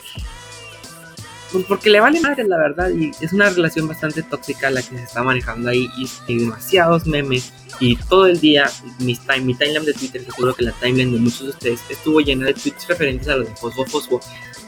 pues 1.51 1.65
porque 1.65 1.89
le 1.89 1.99
vale 1.99 2.19
madre 2.19 2.43
la 2.47 2.57
verdad 2.57 2.91
y 2.91 3.11
es 3.21 3.33
una 3.33 3.49
relación 3.49 3.87
bastante 3.87 4.21
tóxica 4.21 4.69
la 4.69 4.81
que 4.81 4.97
se 4.97 5.03
está 5.03 5.23
manejando 5.23 5.69
ahí 5.69 5.89
y 5.97 6.07
hay 6.27 6.39
demasiados 6.39 7.07
memes 7.07 7.51
y 7.79 7.95
todo 7.95 8.27
el 8.27 8.39
día 8.39 8.69
mi, 8.99 9.15
time, 9.15 9.41
mi 9.41 9.55
timeline 9.55 9.85
de 9.85 9.93
Twitter 9.93 10.23
seguro 10.23 10.53
que 10.53 10.63
la 10.63 10.71
timeline 10.73 11.11
de 11.11 11.19
muchos 11.19 11.43
de 11.43 11.49
ustedes 11.49 11.79
estuvo 11.89 12.19
llena 12.21 12.45
de 12.45 12.53
tweets 12.53 12.87
referentes 12.87 13.27
a 13.29 13.37
lo 13.37 13.45
de 13.45 13.55
Fosfo 13.55 13.85
Fosfo 13.85 14.19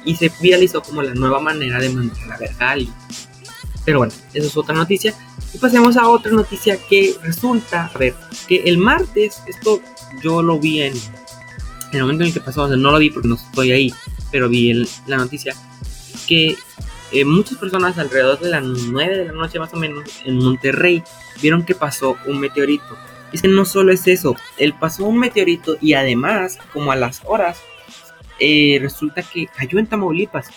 y 0.05 0.15
se 0.15 0.31
viralizó 0.41 0.81
como 0.81 1.01
la 1.03 1.13
nueva 1.13 1.39
manera 1.39 1.79
de 1.79 1.89
mandar 1.89 2.17
la 2.27 2.37
verga 2.37 2.69
a 2.69 2.71
alguien. 2.71 2.93
Pero 3.85 3.99
bueno, 3.99 4.13
eso 4.33 4.47
es 4.47 4.57
otra 4.57 4.75
noticia 4.75 5.13
y 5.53 5.57
pasemos 5.57 5.97
a 5.97 6.07
otra 6.07 6.31
noticia 6.31 6.77
que 6.77 7.15
resulta, 7.23 7.91
a 7.93 7.97
ver, 7.97 8.13
que 8.47 8.63
el 8.65 8.77
martes, 8.77 9.41
esto 9.47 9.81
yo 10.21 10.41
lo 10.41 10.59
vi 10.59 10.81
en, 10.81 10.93
el 11.97 12.03
momento 12.03 12.23
en 12.23 12.27
el 12.27 12.33
que 12.33 12.41
pasó, 12.41 12.63
o 12.63 12.75
no 12.75 12.91
lo 12.91 12.99
vi 12.99 13.09
porque 13.09 13.27
no 13.27 13.35
estoy 13.35 13.71
ahí, 13.71 13.93
pero 14.31 14.49
vi 14.49 14.85
la 15.07 15.17
noticia, 15.17 15.55
que 16.27 16.55
eh, 17.11 17.25
muchas 17.25 17.57
personas 17.57 17.97
alrededor 17.97 18.39
de 18.39 18.49
las 18.49 18.63
9 18.63 19.17
de 19.17 19.25
la 19.25 19.33
noche 19.33 19.59
más 19.59 19.73
o 19.73 19.77
menos 19.77 20.03
en 20.25 20.37
Monterrey 20.37 21.03
vieron 21.41 21.65
que 21.65 21.75
pasó 21.75 22.17
un 22.25 22.39
meteorito. 22.39 22.97
Y 23.33 23.39
que 23.39 23.47
no 23.47 23.65
solo 23.65 23.93
es 23.93 24.07
eso, 24.07 24.35
él 24.57 24.73
pasó 24.77 25.05
un 25.05 25.17
meteorito 25.17 25.77
y 25.81 25.93
además, 25.93 26.57
como 26.73 26.91
a 26.91 26.97
las 26.97 27.21
horas, 27.25 27.61
eh, 28.39 28.77
resulta 28.81 29.21
que 29.23 29.47
cayó 29.47 29.79
en 29.79 29.87
Tamaulipas. 29.87 30.49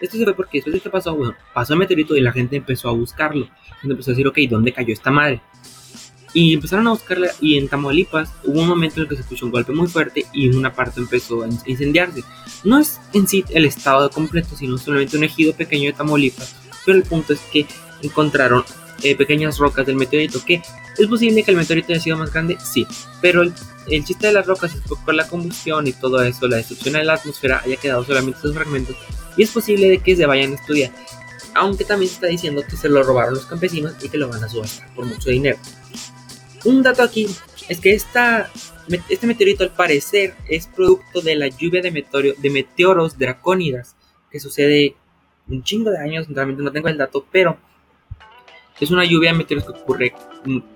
Esto 0.00 0.16
se 0.18 0.24
fue 0.24 0.34
porque 0.34 0.58
después 0.58 0.74
de 0.74 0.80
que 0.80 0.90
pasó, 0.90 1.14
bueno, 1.14 1.34
pasó 1.52 1.72
el 1.74 1.78
meteorito 1.78 2.16
y 2.16 2.20
la 2.20 2.32
gente 2.32 2.56
empezó 2.56 2.88
a 2.88 2.92
buscarlo. 2.92 3.48
Gente 3.80 3.92
empezó 3.92 4.10
a 4.10 4.14
decir, 4.14 4.26
ok, 4.26 4.38
¿dónde 4.48 4.72
cayó 4.72 4.92
esta 4.92 5.10
madre? 5.10 5.40
Y 6.34 6.52
empezaron 6.52 6.86
a 6.88 6.90
buscarla 6.90 7.28
y 7.40 7.56
en 7.56 7.68
Tamaulipas 7.68 8.28
hubo 8.44 8.60
un 8.60 8.68
momento 8.68 8.96
en 8.96 9.02
el 9.02 9.08
que 9.08 9.14
se 9.14 9.22
escuchó 9.22 9.46
un 9.46 9.52
golpe 9.52 9.72
muy 9.72 9.86
fuerte 9.86 10.26
y 10.32 10.48
una 10.48 10.74
parte 10.74 11.00
empezó 11.00 11.44
a 11.44 11.48
incendiarse. 11.64 12.24
No 12.64 12.78
es 12.78 13.00
en 13.12 13.26
sí 13.26 13.44
el 13.50 13.64
estado 13.64 14.10
completo, 14.10 14.56
sino 14.56 14.76
solamente 14.76 15.16
un 15.16 15.24
ejido 15.24 15.54
pequeño 15.54 15.86
de 15.86 15.92
Tamaulipas, 15.92 16.56
pero 16.84 16.98
el 16.98 17.04
punto 17.04 17.32
es 17.32 17.40
que 17.52 17.66
encontraron 18.02 18.64
eh, 19.02 19.16
pequeñas 19.16 19.58
rocas 19.58 19.86
del 19.86 19.96
meteorito, 19.96 20.44
que 20.44 20.62
es 20.96 21.06
posible 21.06 21.42
que 21.42 21.50
el 21.50 21.56
meteorito 21.56 21.92
haya 21.92 22.00
sido 22.00 22.16
más 22.16 22.32
grande, 22.32 22.56
sí, 22.64 22.86
pero 23.20 23.42
el, 23.42 23.52
chiste 24.04 24.28
de 24.28 24.32
las 24.32 24.46
rocas 24.46 24.74
es 24.74 24.80
que 24.80 24.94
por 25.04 25.14
la 25.14 25.26
combustión 25.28 25.86
y 25.86 25.92
todo 25.92 26.22
eso, 26.22 26.48
la 26.48 26.56
destrucción 26.56 26.94
de 26.94 27.04
la 27.04 27.14
atmósfera 27.14 27.60
haya 27.64 27.76
quedado 27.76 28.04
solamente 28.04 28.38
esos 28.38 28.54
fragmentos 28.54 28.96
y 29.36 29.42
es 29.42 29.50
posible 29.50 29.88
de 29.88 29.98
que 29.98 30.16
se 30.16 30.26
vayan 30.26 30.52
a 30.52 30.54
estudiar. 30.54 30.92
Aunque 31.54 31.84
también 31.84 32.08
se 32.08 32.14
está 32.14 32.26
diciendo 32.28 32.62
que 32.68 32.76
se 32.76 32.88
lo 32.88 33.02
robaron 33.02 33.34
los 33.34 33.46
campesinos 33.46 33.94
y 34.02 34.08
que 34.08 34.18
lo 34.18 34.28
van 34.28 34.42
a 34.42 34.48
subastar 34.48 34.92
por 34.94 35.04
mucho 35.04 35.30
dinero. 35.30 35.58
Un 36.64 36.82
dato 36.82 37.02
aquí 37.02 37.26
es 37.68 37.80
que 37.80 37.92
esta, 37.92 38.50
este 39.08 39.26
meteorito 39.26 39.64
al 39.64 39.70
parecer 39.70 40.34
es 40.48 40.66
producto 40.66 41.20
de 41.20 41.36
la 41.36 41.48
lluvia 41.48 41.82
de, 41.82 42.50
meteoros 42.50 43.18
dracónidas 43.18 43.96
que 44.30 44.40
sucede 44.40 44.96
un 45.46 45.62
chingo 45.62 45.90
de 45.90 45.98
años, 45.98 46.26
realmente 46.28 46.62
no 46.62 46.72
tengo 46.72 46.88
el 46.88 46.96
dato, 46.96 47.26
pero 47.30 47.58
Es 48.80 48.90
una 48.90 49.04
lluvia 49.04 49.30
de 49.30 49.38
meteoros 49.38 49.66
que 49.66 49.80
ocurre 49.80 50.14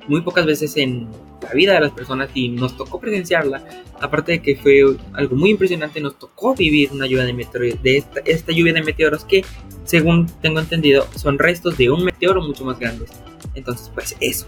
muy 0.07 0.21
pocas 0.21 0.47
veces 0.47 0.77
en 0.77 1.09
la 1.43 1.53
vida 1.53 1.75
de 1.75 1.81
las 1.81 1.91
personas 1.91 2.31
y 2.33 2.49
nos 2.49 2.77
tocó 2.77 3.01
presenciarla. 3.01 3.65
Aparte 4.01 4.33
de 4.33 4.43
que 4.43 4.57
fue 4.57 4.85
algo 5.15 5.35
muy 5.35 5.51
impresionante, 5.51 6.01
nos 6.01 6.17
tocó 6.19 6.55
vivir 6.55 6.91
una 6.93 7.07
lluvia 7.07 7.25
de 7.25 7.33
meteoros, 7.33 7.83
de 7.83 8.05
esta, 8.25 8.53
lluvia 8.53 8.73
de 8.73 8.83
meteoros 8.83 9.25
que, 9.25 9.45
según 9.85 10.27
tengo 10.41 10.61
entendido, 10.61 11.09
son 11.17 11.39
restos 11.39 11.77
de 11.77 11.91
un 11.91 12.05
meteoro 12.05 12.41
mucho 12.41 12.65
más 12.65 12.79
grandes. 12.79 13.11
Entonces, 13.55 13.91
pues 13.93 14.17
eso. 14.21 14.47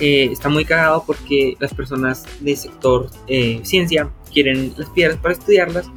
Eh, 0.00 0.30
está 0.32 0.48
muy 0.48 0.64
cagado 0.64 1.04
porque 1.06 1.54
las 1.60 1.74
personas 1.74 2.24
del 2.40 2.56
sector 2.56 3.10
eh, 3.28 3.60
ciencia 3.62 4.10
quieren 4.32 4.72
las 4.76 4.88
piedras 4.90 5.18
para 5.18 5.34
estudiarlas 5.34 5.90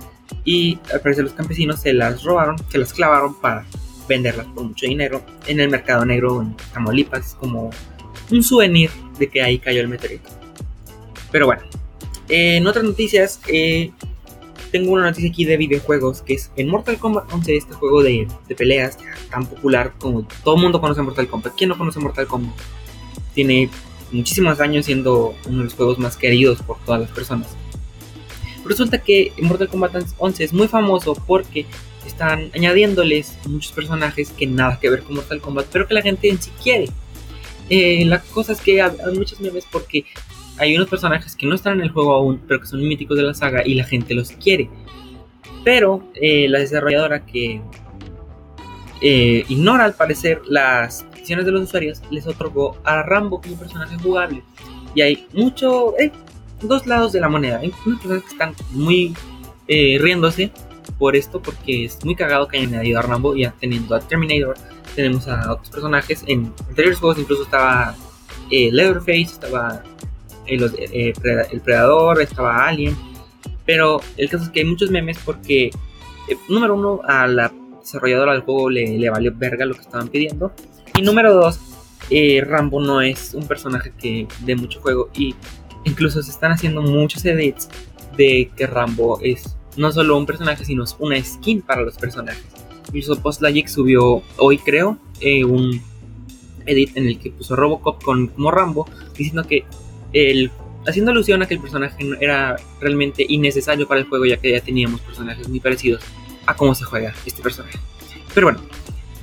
y 0.43 0.77
al 0.93 1.01
parecer 1.01 1.23
los 1.23 1.33
campesinos 1.33 1.81
se 1.81 1.93
las 1.93 2.23
robaron, 2.23 2.57
se 2.69 2.77
las 2.77 2.93
clavaron 2.93 3.33
para 3.39 3.65
venderlas 4.07 4.45
por 4.47 4.65
mucho 4.65 4.85
dinero 4.85 5.23
en 5.47 5.59
el 5.59 5.69
mercado 5.69 6.05
negro 6.05 6.41
en 6.41 6.55
Tamaulipas 6.73 7.35
como 7.39 7.71
un 8.31 8.43
souvenir 8.43 8.91
de 9.17 9.29
que 9.29 9.41
ahí 9.41 9.57
cayó 9.57 9.81
el 9.81 9.87
meteorito. 9.87 10.29
Pero 11.31 11.47
bueno, 11.47 11.63
en 12.29 12.65
otras 12.67 12.83
noticias, 12.83 13.39
eh, 13.47 13.91
tengo 14.71 14.91
una 14.91 15.05
noticia 15.05 15.29
aquí 15.29 15.45
de 15.45 15.57
videojuegos 15.57 16.21
que 16.21 16.33
es 16.35 16.51
en 16.55 16.69
Mortal 16.69 16.97
Kombat 16.97 17.31
11, 17.31 17.55
este 17.55 17.73
juego 17.73 18.03
de, 18.03 18.27
de 18.47 18.55
peleas 18.55 18.97
tan 19.29 19.45
popular 19.45 19.93
como 19.99 20.27
todo 20.43 20.55
el 20.55 20.61
mundo 20.61 20.81
conoce 20.81 21.01
Mortal 21.01 21.27
Kombat. 21.27 21.53
¿Quién 21.55 21.69
no 21.69 21.77
conoce 21.77 21.99
Mortal 21.99 22.27
Kombat? 22.27 22.55
Tiene 23.35 23.69
muchísimos 24.11 24.59
años 24.59 24.85
siendo 24.87 25.35
uno 25.45 25.59
de 25.59 25.63
los 25.65 25.73
juegos 25.75 25.99
más 25.99 26.17
queridos 26.17 26.61
por 26.63 26.77
todas 26.85 27.01
las 27.01 27.11
personas. 27.11 27.55
Resulta 28.65 28.97
que 28.97 29.31
Mortal 29.41 29.67
Kombat 29.67 30.07
11 30.17 30.43
es 30.43 30.53
muy 30.53 30.67
famoso 30.67 31.13
porque 31.27 31.67
están 32.07 32.49
añadiéndoles 32.55 33.37
muchos 33.47 33.71
personajes 33.71 34.31
que 34.31 34.47
nada 34.47 34.79
que 34.79 34.89
ver 34.89 35.03
con 35.03 35.15
Mortal 35.15 35.41
Kombat, 35.41 35.67
pero 35.71 35.87
que 35.87 35.93
la 35.93 36.01
gente 36.01 36.29
en 36.29 36.41
sí 36.41 36.51
quiere. 36.63 36.87
Eh, 37.69 38.05
la 38.05 38.21
cosa 38.21 38.53
es 38.53 38.61
que 38.61 38.81
hay 38.81 38.91
muchos 39.15 39.39
memes 39.39 39.65
porque 39.71 40.05
hay 40.57 40.75
unos 40.75 40.87
personajes 40.87 41.35
que 41.35 41.45
no 41.45 41.55
están 41.55 41.79
en 41.79 41.81
el 41.81 41.91
juego 41.91 42.13
aún, 42.13 42.41
pero 42.47 42.61
que 42.61 42.67
son 42.67 42.87
míticos 42.87 43.17
de 43.17 43.23
la 43.23 43.33
saga 43.33 43.63
y 43.65 43.75
la 43.75 43.83
gente 43.83 44.13
los 44.13 44.31
quiere. 44.31 44.69
Pero 45.63 46.07
eh, 46.15 46.47
la 46.47 46.59
desarrolladora 46.59 47.25
que 47.25 47.61
eh, 49.01 49.45
ignora 49.49 49.85
al 49.85 49.93
parecer 49.93 50.41
las 50.47 51.05
peticiones 51.25 51.45
de 51.45 51.51
los 51.51 51.63
usuarios 51.63 52.01
les 52.11 52.27
otorgó 52.27 52.77
a 52.83 53.01
Rambo 53.01 53.41
como 53.41 53.57
personaje 53.57 53.97
jugable. 53.97 54.43
Y 54.93 55.01
hay 55.01 55.27
mucho, 55.33 55.95
dos 56.61 56.85
lados 56.85 57.13
de 57.13 57.19
la 57.19 57.29
moneda. 57.29 57.57
Hay 57.59 57.73
unas 57.85 57.99
personas 57.99 58.23
que 58.23 58.29
están 58.29 58.55
muy 58.71 59.15
riéndose 59.67 60.51
por 60.99 61.15
esto, 61.15 61.41
porque 61.41 61.85
es 61.85 62.03
muy 62.05 62.15
cagado 62.15 62.47
que 62.47 62.57
hayan 62.57 62.75
añadido 62.75 62.99
a 62.99 63.01
Rambo, 63.01 63.35
ya 63.35 63.53
teniendo 63.59 63.95
a 63.95 63.99
Terminator, 63.99 64.55
tenemos 64.95 65.27
a 65.27 65.51
otros 65.51 65.69
personajes. 65.69 66.23
En 66.27 66.53
anteriores 66.69 66.99
juegos 66.99 67.19
incluso 67.19 67.43
estaba 67.43 67.95
eh, 68.51 68.69
Leatherface, 68.71 69.21
estaba 69.23 69.83
eh, 70.47 70.59
eh, 70.93 71.13
el 71.51 71.61
Predador, 71.61 72.21
estaba 72.21 72.67
Alien. 72.67 72.95
Pero 73.65 73.99
el 74.17 74.29
caso 74.29 74.45
es 74.45 74.49
que 74.51 74.59
hay 74.59 74.65
muchos 74.65 74.91
memes 74.91 75.17
porque, 75.25 75.71
número 76.47 76.75
uno, 76.75 77.01
a 77.03 77.27
la 77.27 77.51
desarrolladora 77.81 78.33
del 78.33 78.41
juego 78.41 78.69
le, 78.69 78.97
le, 78.97 79.09
valió 79.09 79.31
verga 79.35 79.65
lo 79.65 79.73
que 79.73 79.81
estaban 79.81 80.07
pidiendo. 80.07 80.51
Y 80.97 81.01
número 81.01 81.33
dos, 81.33 81.59
Rambo 82.43 82.81
no 82.81 83.01
es 83.01 83.33
un 83.33 83.47
personaje 83.47 83.91
que 83.99 84.27
de 84.41 84.55
mucho 84.55 84.79
juego 84.79 85.09
y 85.13 85.35
incluso 85.83 86.21
se 86.21 86.31
están 86.31 86.51
haciendo 86.51 86.81
muchos 86.81 87.25
edits 87.25 87.67
de 88.15 88.49
que 88.55 88.65
Rambo 88.65 89.19
es 89.21 89.57
no 89.75 89.91
solo 89.91 90.17
un 90.17 90.25
personaje, 90.25 90.63
sino 90.63 90.85
una 90.99 91.21
skin 91.21 91.61
para 91.61 91.81
los 91.81 91.95
personajes. 91.95 92.43
Incluso 92.87 93.21
Postlogic 93.21 93.67
subió 93.67 94.21
hoy, 94.37 94.57
creo, 94.57 94.97
eh, 95.19 95.43
un 95.43 95.81
edit 96.65 96.95
en 96.95 97.07
el 97.07 97.19
que 97.19 97.31
puso 97.31 97.55
Robocop 97.55 98.01
con, 98.01 98.27
como 98.27 98.51
Rambo, 98.51 98.87
diciendo 99.17 99.43
que 99.43 99.65
el, 100.13 100.49
haciendo 100.87 101.11
alusión 101.11 101.41
a 101.41 101.47
que 101.47 101.55
el 101.55 101.59
personaje 101.59 101.97
era 102.21 102.55
realmente 102.79 103.25
innecesario 103.27 103.87
para 103.87 103.99
el 103.99 104.07
juego, 104.07 104.25
ya 104.25 104.37
que 104.37 104.51
ya 104.51 104.61
teníamos 104.61 105.01
personajes 105.01 105.49
muy 105.49 105.59
parecidos 105.59 106.03
a 106.45 106.55
cómo 106.55 106.73
se 106.73 106.85
juega 106.85 107.13
este 107.25 107.41
personaje. 107.41 107.79
Pero 108.33 108.47
bueno, 108.47 108.61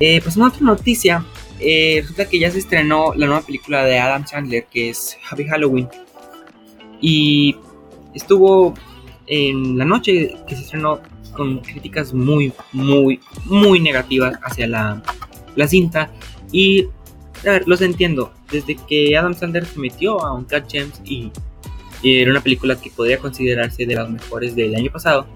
eh, 0.00 0.20
pasando 0.20 0.46
a 0.46 0.48
otra 0.48 0.62
noticia, 0.62 1.24
eh, 1.62 2.00
resulta 2.00 2.28
que 2.28 2.38
ya 2.38 2.50
se 2.50 2.58
estrenó 2.58 3.14
la 3.14 3.26
nueva 3.26 3.42
película 3.42 3.84
de 3.84 3.98
Adam 3.98 4.24
Chandler, 4.24 4.66
que 4.70 4.90
es 4.90 5.16
Happy 5.30 5.44
Halloween. 5.44 5.88
Y 7.00 7.56
estuvo 8.14 8.74
en 9.26 9.78
la 9.78 9.84
noche 9.84 10.34
que 10.46 10.56
se 10.56 10.62
estrenó 10.62 11.00
con 11.32 11.58
críticas 11.60 12.12
muy, 12.12 12.52
muy, 12.72 13.20
muy 13.44 13.80
negativas 13.80 14.38
hacia 14.42 14.66
la, 14.66 15.02
la 15.56 15.66
cinta. 15.66 16.10
Y, 16.50 16.86
a 17.46 17.50
ver, 17.50 17.64
los 17.66 17.80
entiendo. 17.80 18.32
Desde 18.50 18.76
que 18.76 19.16
Adam 19.16 19.34
Sandler 19.34 19.64
se 19.64 19.78
metió 19.78 20.22
a 20.22 20.32
un 20.32 20.44
Cat 20.44 20.70
Gems 20.70 21.00
y, 21.04 21.32
era 22.04 22.32
una 22.32 22.40
película 22.40 22.74
que 22.80 22.90
podría 22.90 23.18
considerarse 23.18 23.86
de 23.86 23.94
las 23.94 24.10
mejores 24.10 24.56
del 24.56 24.74
año 24.74 24.90
pasado, 24.90 25.26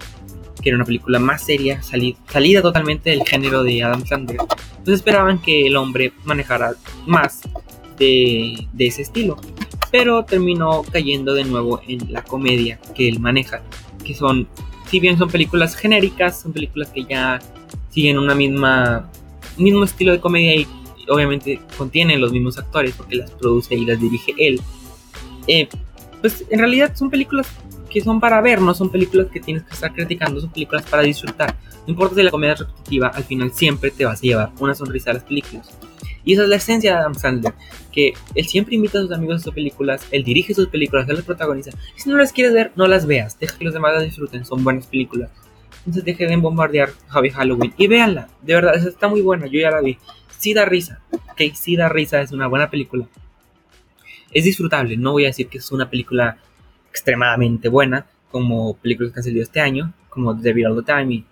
era 0.67 0.77
una 0.77 0.85
película 0.85 1.19
más 1.19 1.43
seria, 1.43 1.81
salida 1.81 2.61
totalmente 2.61 3.09
del 3.09 3.23
género 3.25 3.63
de 3.63 3.83
Adam 3.83 4.05
Sandler, 4.05 4.39
pues 4.83 4.97
esperaban 4.97 5.39
que 5.41 5.67
el 5.67 5.75
hombre 5.75 6.13
manejara 6.23 6.73
más 7.05 7.41
de, 7.97 8.67
de 8.73 8.87
ese 8.87 9.01
estilo. 9.01 9.37
Pero 9.91 10.25
terminó 10.25 10.83
cayendo 10.83 11.33
de 11.33 11.45
nuevo 11.45 11.81
en 11.87 12.11
la 12.11 12.23
comedia 12.23 12.79
que 12.95 13.07
él 13.07 13.19
maneja 13.19 13.61
que 14.07 14.15
son, 14.15 14.47
si 14.89 14.99
bien 14.99 15.17
son 15.17 15.29
películas 15.29 15.75
genéricas, 15.75 16.41
son 16.41 16.53
películas 16.53 16.89
que 16.89 17.03
ya 17.03 17.39
siguen 17.89 18.17
una 18.17 18.33
misma, 18.33 19.11
mismo 19.57 19.83
estilo 19.83 20.13
de 20.13 20.19
comedia 20.19 20.55
y 20.55 20.67
obviamente 21.09 21.59
contienen 21.77 22.21
los 22.21 22.31
mismos 22.31 22.57
actores 22.57 22.95
porque 22.95 23.17
las 23.17 23.31
produce 23.31 23.75
y 23.75 23.85
las 23.85 23.99
dirige 23.99 24.33
él. 24.37 24.61
Eh, 25.47 25.67
pues 26.21 26.45
en 26.49 26.59
realidad 26.59 26.95
son 26.95 27.09
películas 27.09 27.47
son 28.01 28.19
para 28.19 28.41
ver, 28.41 28.61
no 28.61 28.73
son 28.73 28.89
películas 28.89 29.27
que 29.27 29.39
tienes 29.39 29.63
que 29.63 29.73
estar 29.73 29.93
criticando, 29.93 30.41
son 30.41 30.51
películas 30.51 30.83
para 30.89 31.03
disfrutar. 31.03 31.55
No 31.85 31.91
importa 31.91 32.15
si 32.15 32.23
la 32.23 32.31
comedia 32.31 32.53
es 32.53 32.59
repetitiva, 32.59 33.07
al 33.07 33.23
final 33.23 33.51
siempre 33.51 33.91
te 33.91 34.05
vas 34.05 34.19
a 34.19 34.21
llevar 34.21 34.51
una 34.59 34.75
sonrisa 34.75 35.11
a 35.11 35.13
las 35.15 35.23
películas. 35.23 35.77
Y 36.23 36.33
esa 36.33 36.43
es 36.43 36.49
la 36.49 36.57
esencia 36.57 36.91
de 36.91 36.97
Adam 36.97 37.15
Sandler, 37.15 37.53
que 37.91 38.13
él 38.35 38.45
siempre 38.45 38.75
invita 38.75 38.99
a 38.99 39.01
sus 39.03 39.11
amigos 39.13 39.37
a 39.37 39.43
sus 39.45 39.53
películas, 39.53 40.05
él 40.11 40.25
dirige 40.25 40.53
sus 40.53 40.67
películas, 40.67 41.07
él 41.07 41.15
las 41.15 41.23
protagoniza. 41.23 41.71
Y 41.95 42.01
si 42.01 42.09
no 42.09 42.17
las 42.17 42.33
quieres 42.33 42.53
ver, 42.53 42.73
no 42.75 42.85
las 42.87 43.05
veas, 43.05 43.39
deja 43.39 43.57
que 43.57 43.63
los 43.63 43.73
demás 43.73 43.93
las 43.93 44.03
disfruten, 44.03 44.43
son 44.43 44.61
buenas 44.63 44.87
películas. 44.87 45.31
Entonces 45.79 46.03
dejen 46.03 46.27
de 46.27 46.35
bombardear 46.35 46.89
Javi 47.07 47.29
Halloween 47.29 47.73
y 47.77 47.87
véanla, 47.87 48.27
de 48.41 48.55
verdad, 48.55 48.75
esa 48.75 48.89
está 48.89 49.07
muy 49.07 49.21
buena, 49.21 49.47
yo 49.47 49.61
ya 49.61 49.71
la 49.71 49.79
vi. 49.79 49.97
Sí 50.37 50.53
da 50.53 50.65
risa, 50.65 50.99
ok, 51.11 51.53
sí 51.53 51.77
da 51.77 51.87
risa, 51.87 52.19
es 52.19 52.33
una 52.33 52.47
buena 52.47 52.69
película. 52.69 53.07
Es 54.33 54.43
disfrutable, 54.43 54.97
no 54.97 55.13
voy 55.13 55.23
a 55.23 55.27
decir 55.27 55.47
que 55.47 55.59
es 55.59 55.71
una 55.71 55.89
película 55.89 56.39
extremadamente 56.89 57.69
buena, 57.69 58.07
como 58.31 58.75
películas 58.77 59.13
que 59.13 59.19
han 59.19 59.23
salido 59.23 59.43
este 59.43 59.59
año, 59.59 59.93
como 60.09 60.39
The 60.39 60.65
All 60.65 60.83
the 60.83 60.91
Time 60.91 61.13
y 61.13 61.25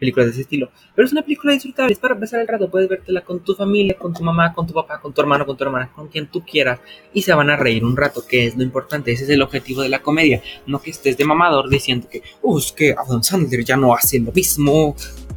películas 0.00 0.26
de 0.26 0.32
ese 0.32 0.40
estilo. 0.40 0.70
Pero 0.96 1.06
es 1.06 1.12
una 1.12 1.22
película 1.22 1.52
disfrutable, 1.52 1.92
es 1.92 1.98
para 1.98 2.18
pasar 2.18 2.40
el 2.40 2.48
rato. 2.48 2.68
Puedes 2.68 2.88
vértela 2.88 3.20
con 3.20 3.40
tu 3.40 3.54
familia, 3.54 3.96
con 3.96 4.12
tu 4.12 4.24
mamá, 4.24 4.52
con 4.52 4.66
tu 4.66 4.72
papá, 4.72 5.00
con 5.00 5.12
tu 5.12 5.20
hermano, 5.20 5.46
con 5.46 5.56
tu 5.56 5.62
hermana, 5.62 5.92
con 5.94 6.08
quien 6.08 6.26
tú 6.26 6.42
quieras. 6.44 6.80
Y 7.12 7.22
se 7.22 7.32
van 7.34 7.50
a 7.50 7.56
reír 7.56 7.84
un 7.84 7.96
rato, 7.96 8.26
que 8.26 8.46
es 8.46 8.56
lo 8.56 8.64
importante. 8.64 9.12
Ese 9.12 9.24
es 9.24 9.30
el 9.30 9.42
objetivo 9.42 9.82
de 9.82 9.90
la 9.90 10.00
comedia. 10.00 10.42
No 10.66 10.80
que 10.80 10.90
estés 10.90 11.16
de 11.16 11.24
mamador 11.24 11.68
diciendo 11.68 12.08
que, 12.10 12.22
uh, 12.42 12.58
es 12.58 12.72
que 12.72 12.92
Adam 12.92 13.22
Sandler 13.22 13.64
ya 13.64 13.76
no 13.76 13.94
hace 13.94 14.18
lo 14.18 14.32
mismo, 14.32 14.96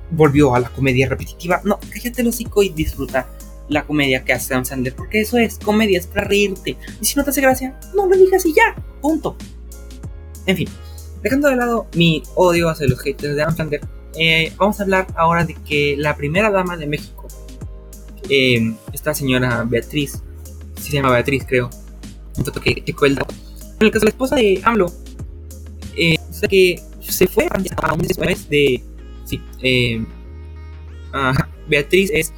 volvió 0.09 0.55
a 0.55 0.59
la 0.59 0.69
comedia 0.69 1.07
repetitiva. 1.09 1.61
No, 1.63 1.79
cállate 1.91 2.21
el 2.21 2.29
hocico 2.29 2.63
y 2.63 2.69
disfruta 2.69 3.27
la 3.69 3.85
comedia 3.85 4.23
que 4.23 4.33
hace 4.33 4.53
Adam 4.53 4.65
Sandler, 4.65 4.95
porque 4.95 5.21
eso 5.21 5.37
es 5.37 5.57
comedia, 5.57 5.99
es 5.99 6.07
para 6.07 6.27
reírte. 6.27 6.77
Y 7.01 7.05
si 7.05 7.15
no 7.15 7.23
te 7.23 7.31
hace 7.31 7.41
gracia, 7.41 7.79
no 7.95 8.07
lo 8.07 8.15
digas 8.15 8.45
y 8.45 8.53
ya, 8.53 8.75
punto. 9.01 9.35
En 10.45 10.57
fin, 10.57 10.69
dejando 11.21 11.49
de 11.49 11.55
lado 11.55 11.87
mi 11.95 12.23
odio 12.35 12.69
hacia 12.69 12.87
los 12.87 12.99
haters 12.99 13.35
de 13.35 13.41
Adam 13.41 13.55
Sandler, 13.55 13.81
eh, 14.15 14.53
vamos 14.57 14.79
a 14.79 14.83
hablar 14.83 15.07
ahora 15.15 15.45
de 15.45 15.55
que 15.67 15.95
la 15.97 16.15
primera 16.15 16.51
dama 16.51 16.77
de 16.77 16.87
México, 16.87 17.27
eh, 18.29 18.73
esta 18.91 19.13
señora 19.13 19.63
Beatriz, 19.67 20.21
se 20.79 20.91
llama 20.91 21.11
Beatriz, 21.11 21.45
creo, 21.47 21.69
que, 22.63 22.83
que 22.83 22.93
en 23.83 23.87
el 23.87 23.91
caso 23.91 24.05
de 24.05 24.05
la 24.05 24.09
esposa 24.11 24.35
de 24.35 24.61
AMLO, 24.63 24.91
eh, 25.95 26.17
que 26.49 26.79
se 26.99 27.27
fue 27.27 27.47
a 27.47 27.93
un 27.93 28.01
después 28.01 28.49
de. 28.49 28.83
Sí, 29.25 29.41
eh, 29.61 30.05
Beatriz 31.67 32.09
es 32.13 32.33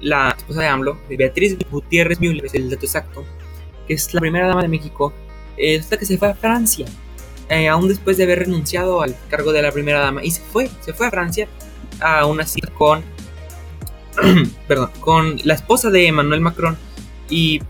la 0.00 0.34
esposa 0.36 0.60
de 0.62 0.68
AMLO, 0.68 0.98
Beatriz 1.08 1.56
Gutiérrez 1.70 2.20
Müller, 2.20 2.48
el 2.52 2.70
dato 2.70 2.86
exacto, 2.86 3.24
que 3.86 3.94
es 3.94 4.12
la 4.14 4.20
primera 4.20 4.46
dama 4.46 4.62
de 4.62 4.68
México, 4.68 5.12
eh, 5.56 5.82
que 5.98 6.06
se 6.06 6.18
fue 6.18 6.28
a 6.28 6.34
Francia 6.34 6.86
eh, 7.48 7.68
aún 7.68 7.88
después 7.88 8.18
de 8.18 8.24
haber 8.24 8.40
renunciado 8.40 9.00
al 9.00 9.16
cargo 9.30 9.52
de 9.52 9.62
la 9.62 9.72
primera 9.72 10.00
dama, 10.00 10.22
y 10.22 10.30
se 10.30 10.42
fue, 10.42 10.68
se 10.80 10.92
fue 10.92 11.06
a 11.06 11.10
Francia 11.10 11.48
a 12.00 12.26
una 12.26 12.44
cita 12.44 12.68
con, 12.70 13.02
perdón, 14.68 14.90
con 15.00 15.40
la 15.44 15.54
esposa 15.54 15.90
de 15.90 16.06
Emmanuel 16.06 16.40
Macron, 16.40 16.76
y 17.30 17.60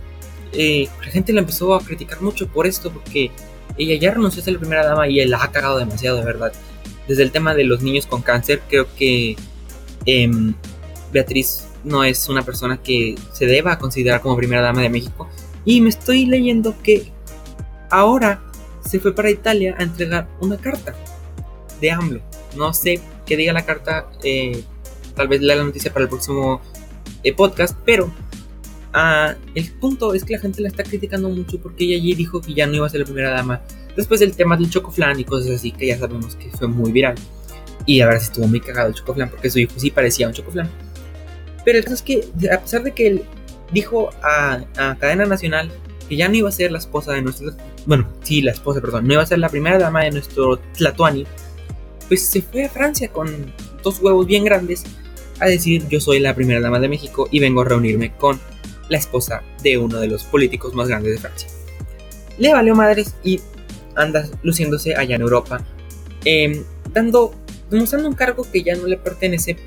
eh, 0.53 0.89
la 1.01 1.11
gente 1.11 1.33
la 1.33 1.41
empezó 1.41 1.75
a 1.75 1.81
criticar 1.81 2.21
mucho 2.23 2.49
por 2.49 2.67
esto, 2.67 2.91
porque 2.91 3.31
ella 3.77 3.95
ya 3.95 4.11
renunció 4.13 4.43
a 4.43 4.45
ser 4.45 4.55
la 4.55 4.61
primera 4.61 4.85
dama 4.85 5.07
y 5.07 5.25
la 5.25 5.43
ha 5.43 5.53
cagado 5.53 5.79
demasiado, 5.79 6.17
de 6.17 6.25
verdad. 6.25 6.53
Desde 7.07 7.23
el 7.23 7.31
tema 7.31 7.55
de 7.55 7.65
los 7.65 7.81
niños 7.81 8.07
con 8.07 8.23
cáncer, 8.23 8.61
creo 8.69 8.89
que 8.97 9.37
em, 10.07 10.55
Beatriz 11.13 11.68
no 11.85 12.05
es 12.05 12.29
una 12.29 12.43
persona 12.43 12.83
que 12.83 13.15
se 13.33 13.47
deba 13.47 13.79
considerar 13.79 14.21
como 14.21 14.37
primera 14.37 14.63
dama 14.63 14.83
de 14.83 14.91
México. 14.91 15.29
Y 15.65 15.81
me 15.81 15.89
estoy 15.89 16.27
leyendo 16.27 16.75
que 16.83 17.13
ahora 17.91 18.43
se 18.85 19.01
fue 19.01 19.15
para 19.15 19.31
Italia 19.31 19.77
a 19.79 19.83
entregar 19.83 20.29
una 20.41 20.57
carta 20.57 20.95
de 21.81 21.91
AMLO. 21.91 22.21
No 22.57 22.73
sé 22.73 23.01
qué 23.27 23.37
diga 23.37 23.53
la 23.53 23.65
carta, 23.65 24.09
eh, 24.23 24.65
tal 25.15 25.29
vez 25.29 25.41
lea 25.41 25.57
la 25.57 25.65
noticia 25.65 25.93
para 25.93 26.05
el 26.05 26.09
próximo 26.09 26.61
eh, 27.23 27.35
podcast, 27.35 27.77
pero 27.85 28.11
ah, 28.93 29.35
el 29.55 29.71
punto 29.73 30.15
es 30.15 30.25
que 30.25 30.35
la 30.35 30.41
gente 30.41 30.63
la 30.63 30.69
está 30.69 30.83
criticando 30.83 31.29
mucho 31.29 31.61
porque 31.61 31.85
ella 31.85 31.97
allí 31.97 32.15
dijo 32.15 32.41
que 32.41 32.55
ya 32.55 32.67
no 32.67 32.75
iba 32.75 32.87
a 32.87 32.91
ser 32.91 33.01
la 33.01 33.07
primera 33.07 33.31
dama. 33.31 33.61
Después 33.97 34.21
del 34.21 34.35
tema 34.35 34.57
del 34.57 34.71
chocoflan 34.71 35.19
y 35.19 35.25
cosas 35.25 35.51
así, 35.51 35.73
que 35.73 35.89
ya 35.89 35.99
sabemos 35.99 36.37
que 36.37 36.51
fue 36.51 36.69
muy 36.69 36.93
viral. 36.93 37.17
Y 37.85 38.01
a 38.01 38.07
ver 38.07 38.17
estuvo 38.17 38.47
muy 38.47 38.61
cagado 38.61 38.89
el 38.89 38.95
chocoflan, 38.95 39.31
porque 39.31 39.51
su 39.51 39.59
hijo 39.59 39.73
sí 39.77 39.91
parecía 39.91 40.29
un 40.29 40.35
chocoflan. 40.35 40.71
Pero 41.69 41.81
el 41.81 41.85
caso 41.85 41.97
es 41.97 42.03
que, 42.03 42.25
a 42.51 42.63
pesar 42.63 42.83
de 42.83 42.93
que 42.93 43.07
él 43.07 43.25
dijo 43.73 44.09
a, 44.23 44.65
a 44.79 44.97
Cadena 44.97 45.27
Nacional 45.27 45.71
que 46.09 46.17
ya 46.17 46.27
no 46.27 46.35
iba 46.35 46.49
a 46.49 46.53
ser 46.53 46.73
la 46.73 46.79
esposa 46.79 47.13
de 47.13 47.21
nuestro. 47.21 47.53
Bueno, 47.85 48.09
sí, 48.23 48.41
la 48.41 48.53
esposa, 48.53 48.81
perdón. 48.81 49.07
No 49.07 49.13
iba 49.13 49.23
a 49.23 49.27
ser 49.27 49.39
la 49.39 49.51
primera 49.51 49.79
dama 49.79 50.05
de 50.05 50.13
nuestro 50.13 50.57
Tlatuani. 50.57 51.27
Pues 52.09 52.25
se 52.25 52.41
fue 52.41 52.65
a 52.65 52.71
Francia 52.71 53.11
con 53.13 53.53
dos 53.83 54.01
huevos 54.01 54.27
bien 54.27 54.47
grandes 54.47 54.83
a 55.41 55.47
decir: 55.47 55.87
Yo 55.91 56.01
soy 56.01 56.21
la 56.21 56.35
primera 56.35 56.59
dama 56.59 56.81
de 56.81 56.89
México 56.89 57.29
y 57.31 57.39
vengo 57.39 57.61
a 57.61 57.67
reunirme 57.67 58.17
con 58.17 58.41
la 58.89 58.97
esposa 58.97 59.43
de 59.63 59.77
uno 59.77 60.01
de 60.01 60.09
los 60.09 60.25
políticos 60.25 60.73
más 60.73 60.89
grandes 60.89 61.17
de 61.17 61.19
Francia. 61.19 61.51
Le 62.39 62.51
valió 62.51 62.75
madres 62.75 63.15
y 63.23 63.43
anda 63.95 64.27
luciéndose 64.43 64.95
allá 64.97 65.17
en 65.17 65.21
Europa, 65.21 65.63
eh, 66.25 66.65
dando, 66.95 67.35
demostrando 67.71 68.09
un 68.09 68.15
cargo 68.15 68.47
que 68.51 68.63
ya 68.63 68.75
no 68.75 68.87
le 68.87 68.97
pertenece 68.97 69.59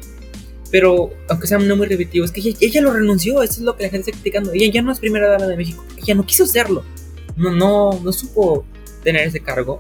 pero, 0.72 1.12
aunque 1.28 1.48
sea 1.48 1.58
no 1.58 1.76
muy 1.76 1.86
repetitivo, 1.86 2.24
es 2.24 2.32
que 2.32 2.56
ella, 2.60 2.82
lo 2.82 2.94
renunció. 2.94 3.44
Eso 3.44 3.54
es 3.54 3.60
lo 3.60 3.76
que 3.76 3.84
la 3.84 3.90
gente 3.90 4.10
está 4.10 4.22
criticando. 4.22 4.54
Ella 4.54 4.72
ya 4.72 4.82
no 4.82 4.94
es 4.94 5.00
primera 5.00 5.28
dama 5.28 5.48
de 5.48 5.58
México. 5.58 5.84
Ella 5.98 6.16
no 6.16 6.26
quiso 6.26 6.48
serlo. 6.48 6.84
No, 7.36 7.52
no, 7.52 8.00
no 8.02 8.12
supo 8.14 8.66
tener 9.04 9.28
ese 9.28 9.42
cargo. 9.42 9.80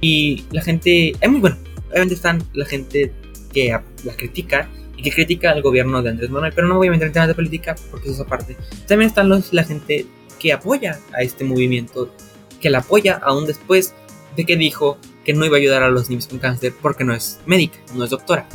Y 0.00 0.44
la 0.52 0.62
gente. 0.62 1.14
Es 1.20 1.28
muy 1.28 1.40
bueno. 1.40 1.56
Obviamente 1.90 2.14
están 2.14 2.42
la 2.54 2.64
gente 2.64 3.12
que 3.52 3.76
la 4.04 4.16
critica 4.16 4.68
y 4.96 5.02
que 5.02 5.10
critica 5.10 5.50
al 5.50 5.62
gobierno 5.62 6.00
de 6.00 6.10
Andrés 6.10 6.30
Manuel. 6.30 6.52
Pero 6.54 6.68
no 6.68 6.76
voy 6.76 6.86
a 6.88 6.90
meter 6.92 7.08
en 7.08 7.12
temas 7.12 7.28
de 7.28 7.34
política 7.34 7.74
porque 7.90 8.08
eso 8.08 8.22
es 8.22 8.26
aparte. 8.26 8.56
También 8.86 9.08
están 9.08 9.28
los, 9.28 9.52
la 9.52 9.64
gente 9.64 10.06
que 10.38 10.52
apoya 10.52 11.00
a 11.12 11.22
este 11.22 11.42
movimiento. 11.42 12.14
Que 12.60 12.70
la 12.70 12.78
apoya 12.78 13.20
aún 13.20 13.46
después 13.46 13.94
de 14.36 14.44
que 14.44 14.56
dijo 14.56 14.96
que 15.24 15.32
no 15.32 15.44
iba 15.44 15.56
a 15.56 15.60
ayudar 15.60 15.82
a 15.82 15.90
los 15.90 16.08
niños 16.08 16.28
con 16.28 16.38
cáncer 16.38 16.72
porque 16.80 17.02
no 17.02 17.14
es 17.14 17.40
médica, 17.46 17.78
no 17.94 18.04
es 18.04 18.10
doctora. 18.10 18.46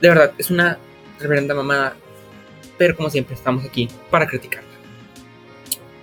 De 0.00 0.08
verdad, 0.08 0.32
es 0.38 0.50
una 0.50 0.78
reverenda 1.18 1.54
mamada. 1.54 1.96
Pero 2.78 2.96
como 2.96 3.10
siempre, 3.10 3.34
estamos 3.34 3.64
aquí 3.64 3.88
para 4.10 4.26
criticarla. 4.26 4.68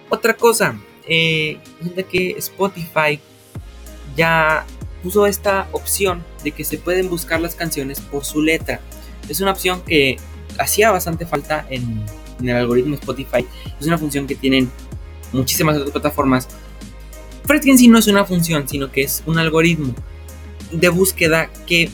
Otra 0.10 0.34
cosa, 0.36 0.80
eh, 1.08 1.60
que 2.10 2.36
Spotify 2.38 3.20
ya 4.16 4.66
puso 5.02 5.26
esta 5.28 5.68
opción 5.72 6.24
de 6.44 6.52
que 6.52 6.64
se 6.64 6.78
pueden 6.78 7.10
buscar 7.10 7.42
las 7.42 7.56
canciones 7.56 8.00
por 8.00 8.24
su 8.24 8.42
letra. 8.42 8.80
Es 9.28 9.42
una 9.42 9.52
opción 9.52 9.82
que 9.82 10.18
hacía 10.58 10.92
bastante 10.92 11.26
falta 11.26 11.66
en, 11.70 12.04
el 12.42 12.56
algoritmo 12.56 12.96
Spotify. 12.96 13.46
Es 13.80 13.88
una 13.88 13.98
función 13.98 14.28
que 14.28 14.36
tienen 14.36 14.70
muchísimas 15.32 15.78
otras 15.78 15.92
plataformas. 15.92 16.48
Pero 17.46 17.60
en 17.64 17.78
sí 17.78 17.88
no 17.88 18.00
es 18.00 18.08
una 18.08 18.26
función, 18.26 18.68
sino 18.68 18.92
que 18.92 19.04
es 19.04 19.24
un 19.26 19.38
algoritmo 19.38 19.94
de 20.72 20.90
búsqueda 20.90 21.50
que 21.68 21.90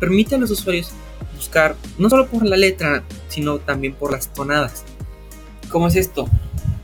permite 0.00 0.34
a 0.34 0.38
los 0.38 0.50
usuarios 0.50 0.92
buscar 1.38 1.76
no 1.98 2.10
solo 2.10 2.26
por 2.26 2.44
la 2.44 2.56
letra, 2.56 3.04
sino 3.28 3.58
también 3.58 3.94
por 3.94 4.12
las 4.12 4.32
tonadas. 4.34 4.84
¿Cómo 5.70 5.86
es 5.86 5.96
esto? 5.96 6.28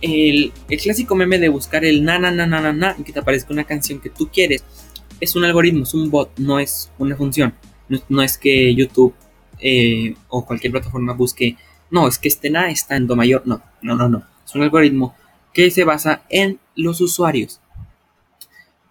El, 0.00 0.52
clásico 0.82 1.14
meme 1.14 1.38
de 1.38 1.48
buscar 1.48 1.84
el 1.84 2.04
na 2.04 2.18
na 2.18 2.30
na 2.30 2.46
na 2.46 2.60
na 2.60 2.72
na 2.72 2.96
y 2.98 3.02
que 3.02 3.12
te 3.12 3.18
aparezca 3.18 3.52
una 3.52 3.64
canción 3.64 4.00
que 4.00 4.10
tú 4.10 4.28
quieres 4.32 4.64
es 5.20 5.34
un 5.36 5.44
algoritmo, 5.44 5.84
es 5.84 5.94
un 5.94 6.10
bot, 6.10 6.30
no 6.38 6.58
es 6.58 6.90
una 6.98 7.16
función. 7.16 7.54
No, 8.08 8.22
es 8.22 8.38
que 8.38 8.74
YouTube 8.74 9.14
eh, 9.60 10.14
o 10.28 10.44
cualquier 10.44 10.72
plataforma 10.72 11.12
busque, 11.12 11.56
no, 11.90 12.06
es 12.08 12.18
que 12.18 12.28
este 12.28 12.50
na 12.50 12.70
está 12.70 12.96
en 12.96 13.06
do 13.06 13.16
mayor. 13.16 13.42
No, 13.44 13.62
no, 13.82 13.96
no, 13.96 14.08
no. 14.08 14.24
Es 14.44 14.54
un 14.54 14.62
algoritmo 14.62 15.14
que 15.52 15.70
se 15.70 15.84
basa 15.84 16.22
en 16.28 16.58
los 16.76 17.00
usuarios. 17.00 17.60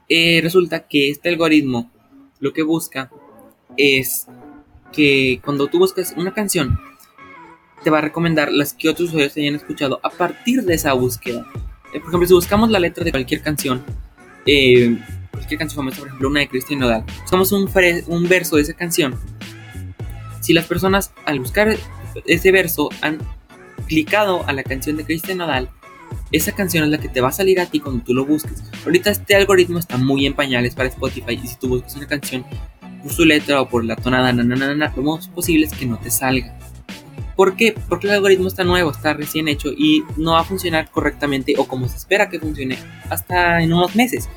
Eh, 0.09 0.39
resulta 0.41 0.87
que 0.87 1.09
este 1.09 1.29
algoritmo 1.29 1.91
lo 2.39 2.51
que 2.53 2.63
busca 2.63 3.09
es 3.77 4.27
que 4.93 5.41
cuando 5.43 5.67
tú 5.67 5.79
buscas 5.79 6.13
una 6.15 6.33
canción, 6.33 6.79
te 7.83 7.89
va 7.89 7.97
a 7.97 8.01
recomendar 8.01 8.51
las 8.51 8.73
que 8.73 8.89
otros 8.89 9.09
usuarios 9.09 9.35
hayan 9.35 9.55
escuchado 9.55 9.99
a 10.03 10.09
partir 10.09 10.63
de 10.63 10.75
esa 10.75 10.93
búsqueda. 10.93 11.45
Eh, 11.93 11.99
por 11.99 12.09
ejemplo, 12.09 12.27
si 12.27 12.33
buscamos 12.33 12.69
la 12.69 12.79
letra 12.79 13.03
de 13.03 13.11
cualquier 13.11 13.41
canción, 13.41 13.83
eh, 14.45 14.97
cualquier 15.31 15.59
canción 15.59 15.83
famosa, 15.83 15.99
por 15.99 16.07
ejemplo, 16.07 16.29
una 16.29 16.39
de 16.39 16.47
Cristian 16.47 16.79
Nodal, 16.79 17.03
buscamos 17.21 17.51
un, 17.51 17.69
un 18.07 18.29
verso 18.29 18.55
de 18.55 18.61
esa 18.61 18.73
canción. 18.73 19.15
Si 20.39 20.53
las 20.53 20.65
personas 20.65 21.11
al 21.25 21.39
buscar 21.39 21.75
ese 22.25 22.51
verso 22.51 22.89
han 23.01 23.19
clicado 23.87 24.45
a 24.47 24.53
la 24.53 24.63
canción 24.63 24.95
de 24.95 25.03
Cristian 25.03 25.39
Nodal, 25.39 25.69
esa 26.31 26.51
canción 26.53 26.83
es 26.83 26.89
la 26.89 26.97
que 26.97 27.09
te 27.09 27.21
va 27.21 27.29
a 27.29 27.31
salir 27.31 27.59
a 27.59 27.65
ti 27.65 27.79
cuando 27.79 28.03
tú 28.03 28.13
lo 28.13 28.25
busques. 28.25 28.63
Ahorita 28.85 29.11
este 29.11 29.35
algoritmo 29.35 29.79
está 29.79 29.97
muy 29.97 30.25
en 30.25 30.33
pañales 30.33 30.75
para 30.75 30.89
Spotify 30.89 31.39
y 31.41 31.47
si 31.47 31.55
tú 31.57 31.69
buscas 31.69 31.95
una 31.95 32.07
canción 32.07 32.45
por 33.03 33.11
su 33.11 33.25
letra 33.25 33.61
o 33.61 33.69
por 33.69 33.85
la 33.85 33.95
tonada, 33.95 34.31
lo 34.33 35.03
más 35.03 35.27
posible 35.27 35.65
es 35.65 35.73
que 35.73 35.85
no 35.85 35.99
te 35.99 36.09
salga. 36.09 36.57
¿Por 37.35 37.55
qué? 37.55 37.75
Porque 37.89 38.07
el 38.07 38.13
algoritmo 38.13 38.47
está 38.47 38.63
nuevo, 38.63 38.91
está 38.91 39.13
recién 39.13 39.47
hecho 39.47 39.69
y 39.75 40.03
no 40.17 40.33
va 40.33 40.41
a 40.41 40.43
funcionar 40.43 40.89
correctamente 40.89 41.55
o 41.57 41.65
como 41.67 41.87
se 41.87 41.97
espera 41.97 42.29
que 42.29 42.39
funcione 42.39 42.77
hasta 43.09 43.61
en 43.61 43.73
unos 43.73 43.95
meses. 43.95 44.29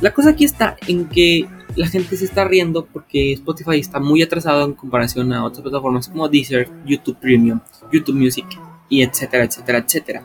La 0.00 0.12
cosa 0.12 0.30
aquí 0.30 0.44
está 0.44 0.76
en 0.88 1.06
que 1.08 1.46
la 1.76 1.88
gente 1.88 2.16
se 2.16 2.24
está 2.24 2.44
riendo 2.44 2.86
porque 2.86 3.32
Spotify 3.32 3.78
está 3.78 4.00
muy 4.00 4.22
atrasado 4.22 4.64
en 4.64 4.74
comparación 4.74 5.32
a 5.32 5.44
otras 5.44 5.62
plataformas 5.62 6.08
como 6.08 6.28
Deezer, 6.28 6.68
YouTube 6.84 7.18
Premium, 7.20 7.60
YouTube 7.92 8.16
Music 8.16 8.46
y 8.88 9.02
etcétera, 9.02 9.44
etcétera, 9.44 9.78
etcétera. 9.78 10.22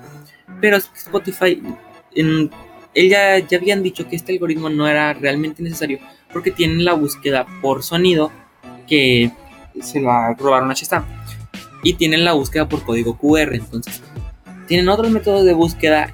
Pero 0.59 0.77
Spotify, 0.77 1.61
en, 2.15 2.49
ya, 2.95 3.39
ya 3.39 3.57
habían 3.57 3.83
dicho 3.83 4.07
que 4.07 4.15
este 4.15 4.33
algoritmo 4.33 4.69
no 4.69 4.87
era 4.87 5.13
realmente 5.13 5.63
necesario 5.63 5.99
porque 6.33 6.51
tienen 6.51 6.85
la 6.85 6.93
búsqueda 6.93 7.45
por 7.61 7.83
sonido 7.83 8.31
que 8.87 9.31
se 9.81 10.01
la 10.01 10.33
robaron 10.33 10.71
a 10.71 10.73
Shazam 10.73 11.05
y 11.83 11.93
tienen 11.93 12.25
la 12.25 12.33
búsqueda 12.33 12.67
por 12.67 12.83
código 12.83 13.17
QR 13.17 13.53
entonces 13.53 14.01
tienen 14.69 14.87
otros 14.87 15.09
métodos 15.09 15.45
de 15.45 15.53
búsqueda 15.53 16.11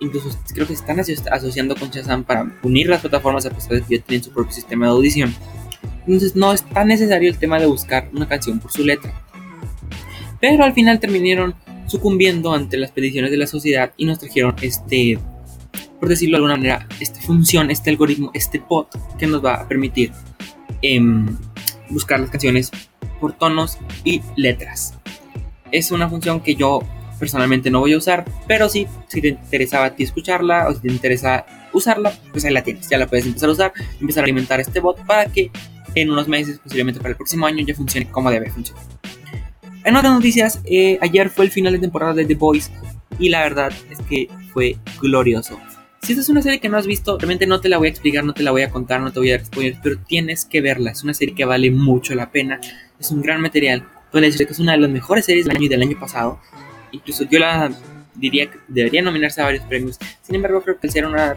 incluso 0.00 0.30
creo 0.54 0.66
que 0.66 0.74
se 0.74 0.80
están 0.80 0.98
asociando 1.30 1.76
con 1.76 1.90
Shazam 1.90 2.24
para 2.24 2.50
unir 2.62 2.88
las 2.88 3.02
plataformas 3.02 3.44
a 3.44 3.50
pesar 3.50 3.72
de 3.72 3.82
que 3.82 3.98
ya 3.98 4.02
tienen 4.02 4.24
su 4.24 4.32
propio 4.32 4.50
sistema 4.50 4.86
de 4.86 4.92
audición. 4.92 5.34
Entonces 6.06 6.34
no 6.34 6.54
es 6.54 6.62
tan 6.62 6.88
necesario 6.88 7.28
el 7.28 7.36
tema 7.36 7.60
de 7.60 7.66
buscar 7.66 8.08
una 8.14 8.26
canción 8.26 8.58
por 8.58 8.72
su 8.72 8.82
letra. 8.82 9.12
Pero 10.40 10.64
al 10.64 10.72
final 10.72 11.00
terminaron 11.00 11.54
sucumbiendo 11.86 12.54
ante 12.54 12.78
las 12.78 12.90
peticiones 12.90 13.30
de 13.30 13.36
la 13.36 13.46
sociedad 13.46 13.92
y 13.98 14.06
nos 14.06 14.18
trajeron 14.18 14.56
este 14.62 15.18
por 16.02 16.08
decirlo 16.08 16.32
de 16.32 16.38
alguna 16.38 16.56
manera, 16.56 16.88
esta 16.98 17.20
función, 17.20 17.70
este 17.70 17.88
algoritmo, 17.88 18.32
este 18.34 18.58
bot 18.58 18.88
que 19.20 19.28
nos 19.28 19.44
va 19.44 19.54
a 19.54 19.68
permitir 19.68 20.10
em, 20.82 21.28
buscar 21.90 22.18
las 22.18 22.28
canciones 22.28 22.72
por 23.20 23.34
tonos 23.34 23.78
y 24.02 24.20
letras. 24.34 24.94
Es 25.70 25.92
una 25.92 26.08
función 26.08 26.40
que 26.40 26.56
yo 26.56 26.80
personalmente 27.20 27.70
no 27.70 27.78
voy 27.78 27.92
a 27.92 27.98
usar, 27.98 28.24
pero 28.48 28.68
sí, 28.68 28.88
si 29.06 29.20
te 29.20 29.28
interesaba 29.28 29.84
a 29.84 29.94
ti 29.94 30.02
escucharla 30.02 30.66
o 30.66 30.74
si 30.74 30.80
te 30.80 30.88
interesa 30.88 31.46
usarla, 31.72 32.12
pues 32.32 32.44
ahí 32.44 32.52
la 32.52 32.64
tienes, 32.64 32.88
ya 32.88 32.98
la 32.98 33.06
puedes 33.06 33.24
empezar 33.24 33.50
a 33.50 33.52
usar, 33.52 33.72
empezar 34.00 34.22
a 34.22 34.24
alimentar 34.24 34.58
este 34.58 34.80
bot 34.80 34.98
para 35.06 35.26
que 35.26 35.52
en 35.94 36.10
unos 36.10 36.26
meses, 36.26 36.58
posiblemente 36.58 36.98
para 36.98 37.10
el 37.10 37.16
próximo 37.16 37.46
año, 37.46 37.64
ya 37.64 37.76
funcione 37.76 38.10
como 38.10 38.28
debe 38.28 38.50
funcionar. 38.50 38.82
En 39.84 39.94
otras 39.94 40.12
noticias, 40.14 40.62
eh, 40.64 40.98
ayer 41.00 41.30
fue 41.30 41.44
el 41.44 41.52
final 41.52 41.74
de 41.74 41.78
temporada 41.78 42.12
de 42.12 42.24
The 42.24 42.34
Boys 42.34 42.72
y 43.20 43.28
la 43.28 43.42
verdad 43.42 43.72
es 43.88 44.00
que 44.00 44.26
fue 44.52 44.76
glorioso. 45.00 45.60
Si 46.04 46.14
esta 46.14 46.22
es 46.22 46.28
una 46.30 46.42
serie 46.42 46.58
que 46.58 46.68
no 46.68 46.76
has 46.78 46.86
visto, 46.88 47.16
realmente 47.16 47.46
no 47.46 47.60
te 47.60 47.68
la 47.68 47.78
voy 47.78 47.86
a 47.86 47.90
explicar, 47.90 48.24
no 48.24 48.34
te 48.34 48.42
la 48.42 48.50
voy 48.50 48.62
a 48.62 48.70
contar, 48.70 49.00
no 49.00 49.12
te 49.12 49.20
voy 49.20 49.30
a 49.30 49.38
responder, 49.38 49.76
pero 49.80 49.98
tienes 49.98 50.44
que 50.44 50.60
verla. 50.60 50.90
Es 50.90 51.04
una 51.04 51.14
serie 51.14 51.32
que 51.32 51.44
vale 51.44 51.70
mucho 51.70 52.16
la 52.16 52.32
pena. 52.32 52.60
Es 52.98 53.12
un 53.12 53.22
gran 53.22 53.40
material. 53.40 53.86
Puedo 54.10 54.24
decir 54.24 54.44
que 54.44 54.52
es 54.52 54.58
una 54.58 54.72
de 54.72 54.78
las 54.78 54.90
mejores 54.90 55.24
series 55.26 55.46
del 55.46 55.56
año 55.56 55.66
y 55.66 55.68
del 55.68 55.80
año 55.80 56.00
pasado. 56.00 56.40
Incluso 56.90 57.22
yo 57.30 57.38
la 57.38 57.70
diría 58.16 58.50
que 58.50 58.58
debería 58.66 59.00
nominarse 59.00 59.42
a 59.42 59.44
varios 59.44 59.64
premios. 59.66 59.96
Sin 60.22 60.34
embargo, 60.34 60.60
creo 60.62 60.76
que 60.80 60.90
ser 60.90 61.06
una 61.06 61.36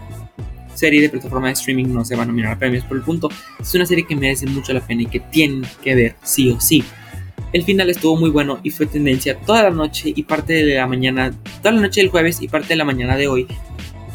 serie 0.73 0.99
de 0.99 1.09
plataforma 1.09 1.45
de 1.45 1.53
streaming 1.53 1.93
no 1.93 2.03
se 2.03 2.15
va 2.15 2.23
a 2.23 2.25
nominar 2.25 2.53
a 2.53 2.57
premios 2.57 2.85
por 2.85 2.97
el 2.97 3.03
punto. 3.03 3.29
Es 3.59 3.75
una 3.75 3.85
serie 3.85 4.07
que 4.07 4.15
merece 4.15 4.47
mucho 4.47 4.73
la 4.73 4.81
pena 4.81 5.03
y 5.03 5.05
que 5.05 5.19
tienen 5.19 5.63
que 5.83 5.93
ver 5.93 6.15
sí 6.23 6.49
o 6.49 6.59
sí. 6.59 6.83
El 7.53 7.63
final 7.63 7.91
estuvo 7.91 8.17
muy 8.17 8.31
bueno 8.31 8.59
y 8.63 8.71
fue 8.71 8.87
tendencia 8.87 9.37
toda 9.37 9.61
la 9.61 9.69
noche 9.69 10.11
y 10.13 10.23
parte 10.23 10.53
de 10.53 10.73
la 10.73 10.87
mañana, 10.87 11.31
toda 11.61 11.75
la 11.75 11.81
noche 11.81 12.01
del 12.01 12.09
jueves 12.09 12.41
y 12.41 12.47
parte 12.47 12.69
de 12.69 12.77
la 12.77 12.83
mañana 12.83 13.15
de 13.15 13.27
hoy 13.27 13.47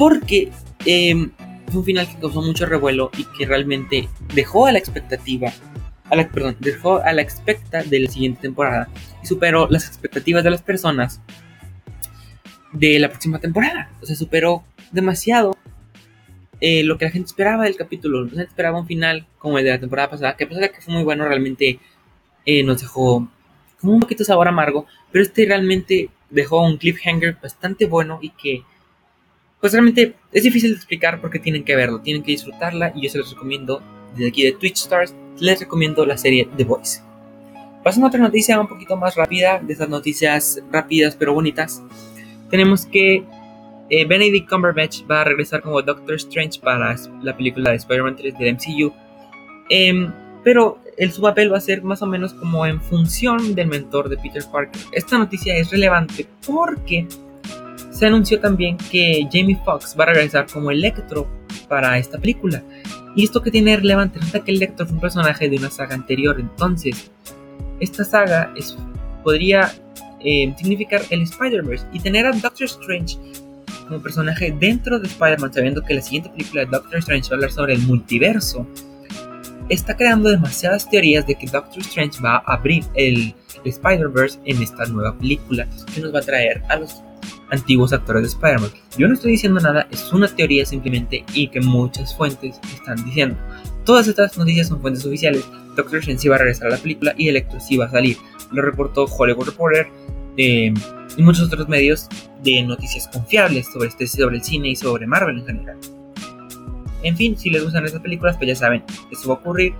porque 0.00 0.50
em, 0.86 1.30
fue 1.66 1.80
un 1.80 1.84
final 1.84 2.08
que 2.08 2.18
causó 2.18 2.40
mucho 2.40 2.64
revuelo 2.64 3.10
y 3.18 3.24
que 3.36 3.44
realmente 3.44 4.08
dejó 4.34 4.64
a 4.66 4.72
la 4.72 4.78
expectativa 4.78 5.52
a 6.08 6.16
la, 6.16 6.26
perdón, 6.26 6.56
dejó 6.58 7.02
a 7.02 7.12
la 7.12 7.20
expecta 7.20 7.82
de 7.82 8.00
la 8.00 8.10
siguiente 8.10 8.40
temporada 8.40 8.88
y 9.22 9.26
superó 9.26 9.68
las 9.68 9.86
expectativas 9.86 10.42
de 10.42 10.50
las 10.52 10.62
personas 10.62 11.20
de 12.72 12.98
la 12.98 13.10
próxima 13.10 13.40
temporada. 13.40 13.90
O 14.00 14.06
sea, 14.06 14.16
superó 14.16 14.64
demasiado 14.90 15.54
eh, 16.62 16.82
lo 16.82 16.96
que 16.96 17.04
la 17.04 17.10
gente 17.10 17.26
esperaba 17.26 17.64
del 17.64 17.76
capítulo. 17.76 18.24
La 18.24 18.30
gente 18.30 18.44
esperaba 18.44 18.80
un 18.80 18.86
final 18.86 19.26
como 19.36 19.58
el 19.58 19.64
de 19.64 19.70
la 19.72 19.80
temporada 19.80 20.08
pasada, 20.08 20.34
que 20.34 20.44
a 20.44 20.48
pesar 20.48 20.62
de 20.62 20.72
que 20.72 20.80
fue 20.80 20.94
muy 20.94 21.04
bueno, 21.04 21.28
realmente 21.28 21.78
eh, 22.46 22.62
nos 22.62 22.80
dejó 22.80 23.28
como 23.78 23.92
un 23.92 24.00
poquito 24.00 24.24
sabor 24.24 24.48
amargo, 24.48 24.86
pero 25.12 25.22
este 25.22 25.44
realmente 25.44 26.08
dejó 26.30 26.64
un 26.64 26.78
cliffhanger 26.78 27.36
bastante 27.42 27.84
bueno 27.84 28.18
y 28.22 28.30
que 28.30 28.64
pues 29.60 29.72
realmente 29.72 30.14
es 30.32 30.42
difícil 30.42 30.70
de 30.70 30.76
explicar 30.76 31.20
porque 31.20 31.38
tienen 31.38 31.64
que 31.64 31.76
verlo, 31.76 32.00
tienen 32.00 32.22
que 32.22 32.32
disfrutarla 32.32 32.92
y 32.94 33.02
yo 33.02 33.10
se 33.10 33.18
los 33.18 33.30
recomiendo 33.30 33.82
desde 34.14 34.28
aquí 34.28 34.44
de 34.44 34.52
Twitch 34.52 34.78
Stars, 34.78 35.14
les 35.38 35.60
recomiendo 35.60 36.04
la 36.06 36.16
serie 36.16 36.48
The 36.56 36.64
Voice. 36.64 37.02
Pasando 37.84 38.06
a 38.06 38.08
otra 38.08 38.20
noticia 38.20 38.60
un 38.60 38.68
poquito 38.68 38.96
más 38.96 39.16
rápida, 39.16 39.58
de 39.60 39.72
esas 39.72 39.88
noticias 39.88 40.62
rápidas 40.70 41.16
pero 41.16 41.34
bonitas, 41.34 41.82
tenemos 42.50 42.84
que 42.86 43.24
eh, 43.90 44.04
Benedict 44.04 44.48
Cumberbatch 44.48 45.02
va 45.10 45.22
a 45.22 45.24
regresar 45.24 45.62
como 45.62 45.82
Doctor 45.82 46.14
Strange 46.16 46.60
para 46.60 46.96
la 47.22 47.36
película 47.36 47.70
de 47.70 47.76
Spider-Man 47.76 48.16
3 48.16 48.38
del 48.38 48.54
MCU. 48.54 48.92
Em, 49.68 50.12
pero 50.44 50.78
el, 50.96 51.12
su 51.12 51.22
papel 51.22 51.52
va 51.52 51.58
a 51.58 51.60
ser 51.60 51.82
más 51.82 52.02
o 52.02 52.06
menos 52.06 52.34
como 52.34 52.66
en 52.66 52.80
función 52.80 53.54
del 53.54 53.66
mentor 53.66 54.08
de 54.08 54.16
Peter 54.16 54.42
Parker. 54.50 54.80
Esta 54.92 55.18
noticia 55.18 55.56
es 55.56 55.70
relevante 55.70 56.26
porque 56.46 57.06
se 58.00 58.06
anunció 58.06 58.40
también 58.40 58.78
que 58.90 59.28
Jamie 59.30 59.60
Foxx 59.62 59.94
va 59.98 60.04
a 60.04 60.06
regresar 60.06 60.46
como 60.50 60.70
Electro 60.70 61.28
para 61.68 61.98
esta 61.98 62.18
película. 62.18 62.62
Y 63.14 63.24
esto 63.24 63.42
que 63.42 63.50
tiene 63.50 63.76
relevante 63.76 64.18
es 64.18 64.42
que 64.42 64.52
Electro 64.52 64.86
fue 64.86 64.94
un 64.94 65.02
personaje 65.02 65.50
de 65.50 65.58
una 65.58 65.68
saga 65.68 65.96
anterior. 65.96 66.40
Entonces, 66.40 67.10
esta 67.78 68.02
saga 68.06 68.54
podría 69.22 69.70
eh, 70.24 70.50
significar 70.56 71.02
el 71.10 71.20
Spider-Verse 71.20 71.84
y 71.92 72.00
tener 72.00 72.24
a 72.24 72.32
Doctor 72.32 72.64
Strange 72.64 73.18
como 73.86 74.00
personaje 74.00 74.50
dentro 74.58 74.98
de 74.98 75.06
Spider-Man, 75.06 75.52
sabiendo 75.52 75.82
que 75.82 75.92
la 75.92 76.00
siguiente 76.00 76.30
película 76.30 76.64
de 76.64 76.70
Doctor 76.70 77.00
Strange 77.00 77.28
va 77.28 77.32
a 77.32 77.34
hablar 77.34 77.52
sobre 77.52 77.74
el 77.74 77.82
multiverso, 77.82 78.66
está 79.68 79.94
creando 79.94 80.30
demasiadas 80.30 80.88
teorías 80.88 81.26
de 81.26 81.34
que 81.34 81.46
Doctor 81.46 81.80
Strange 81.80 82.18
va 82.22 82.36
a 82.46 82.54
abrir 82.54 82.82
el, 82.94 83.34
Spider-Verse 83.62 84.38
en 84.46 84.62
esta 84.62 84.86
nueva 84.86 85.18
película 85.18 85.68
que 85.94 86.00
nos 86.00 86.14
va 86.14 86.20
a 86.20 86.22
traer 86.22 86.62
a 86.70 86.76
los 86.76 87.02
antiguos 87.50 87.92
actores 87.92 88.22
de 88.22 88.28
Spider-Man. 88.28 88.70
Yo 88.96 89.08
no 89.08 89.14
estoy 89.14 89.32
diciendo 89.32 89.60
nada, 89.60 89.86
es 89.90 90.12
una 90.12 90.28
teoría 90.28 90.64
simplemente 90.64 91.24
y 91.34 91.48
que 91.48 91.60
muchas 91.60 92.16
fuentes 92.16 92.58
están 92.72 93.04
diciendo. 93.04 93.36
Todas 93.84 94.08
estas 94.08 94.36
noticias 94.36 94.68
son 94.68 94.80
fuentes 94.80 95.04
oficiales. 95.04 95.44
Doctor 95.76 95.98
Strange 95.98 96.28
va 96.28 96.36
a 96.36 96.38
regresar 96.38 96.68
a 96.68 96.70
la 96.70 96.78
película 96.78 97.14
y 97.16 97.28
Electro 97.28 97.60
sí 97.60 97.76
va 97.76 97.86
a 97.86 97.90
salir. 97.90 98.16
Lo 98.52 98.62
reportó 98.62 99.04
Hollywood 99.04 99.46
Reporter 99.46 99.88
eh, 100.36 100.72
y 101.16 101.22
muchos 101.22 101.46
otros 101.46 101.68
medios 101.68 102.08
de 102.42 102.62
noticias 102.62 103.08
confiables 103.08 103.66
sobre, 103.72 103.88
este, 103.88 104.06
sobre 104.06 104.36
el 104.36 104.44
cine 104.44 104.68
y 104.70 104.76
sobre 104.76 105.06
Marvel 105.06 105.38
en 105.38 105.46
general. 105.46 105.78
En 107.02 107.16
fin, 107.16 107.36
si 107.36 107.50
les 107.50 107.62
gustan 107.64 107.84
estas 107.84 108.00
películas, 108.00 108.36
pues 108.36 108.48
ya 108.48 108.54
saben, 108.54 108.84
esto 109.10 109.28
va 109.28 109.34
a 109.36 109.38
ocurrir. 109.38 109.74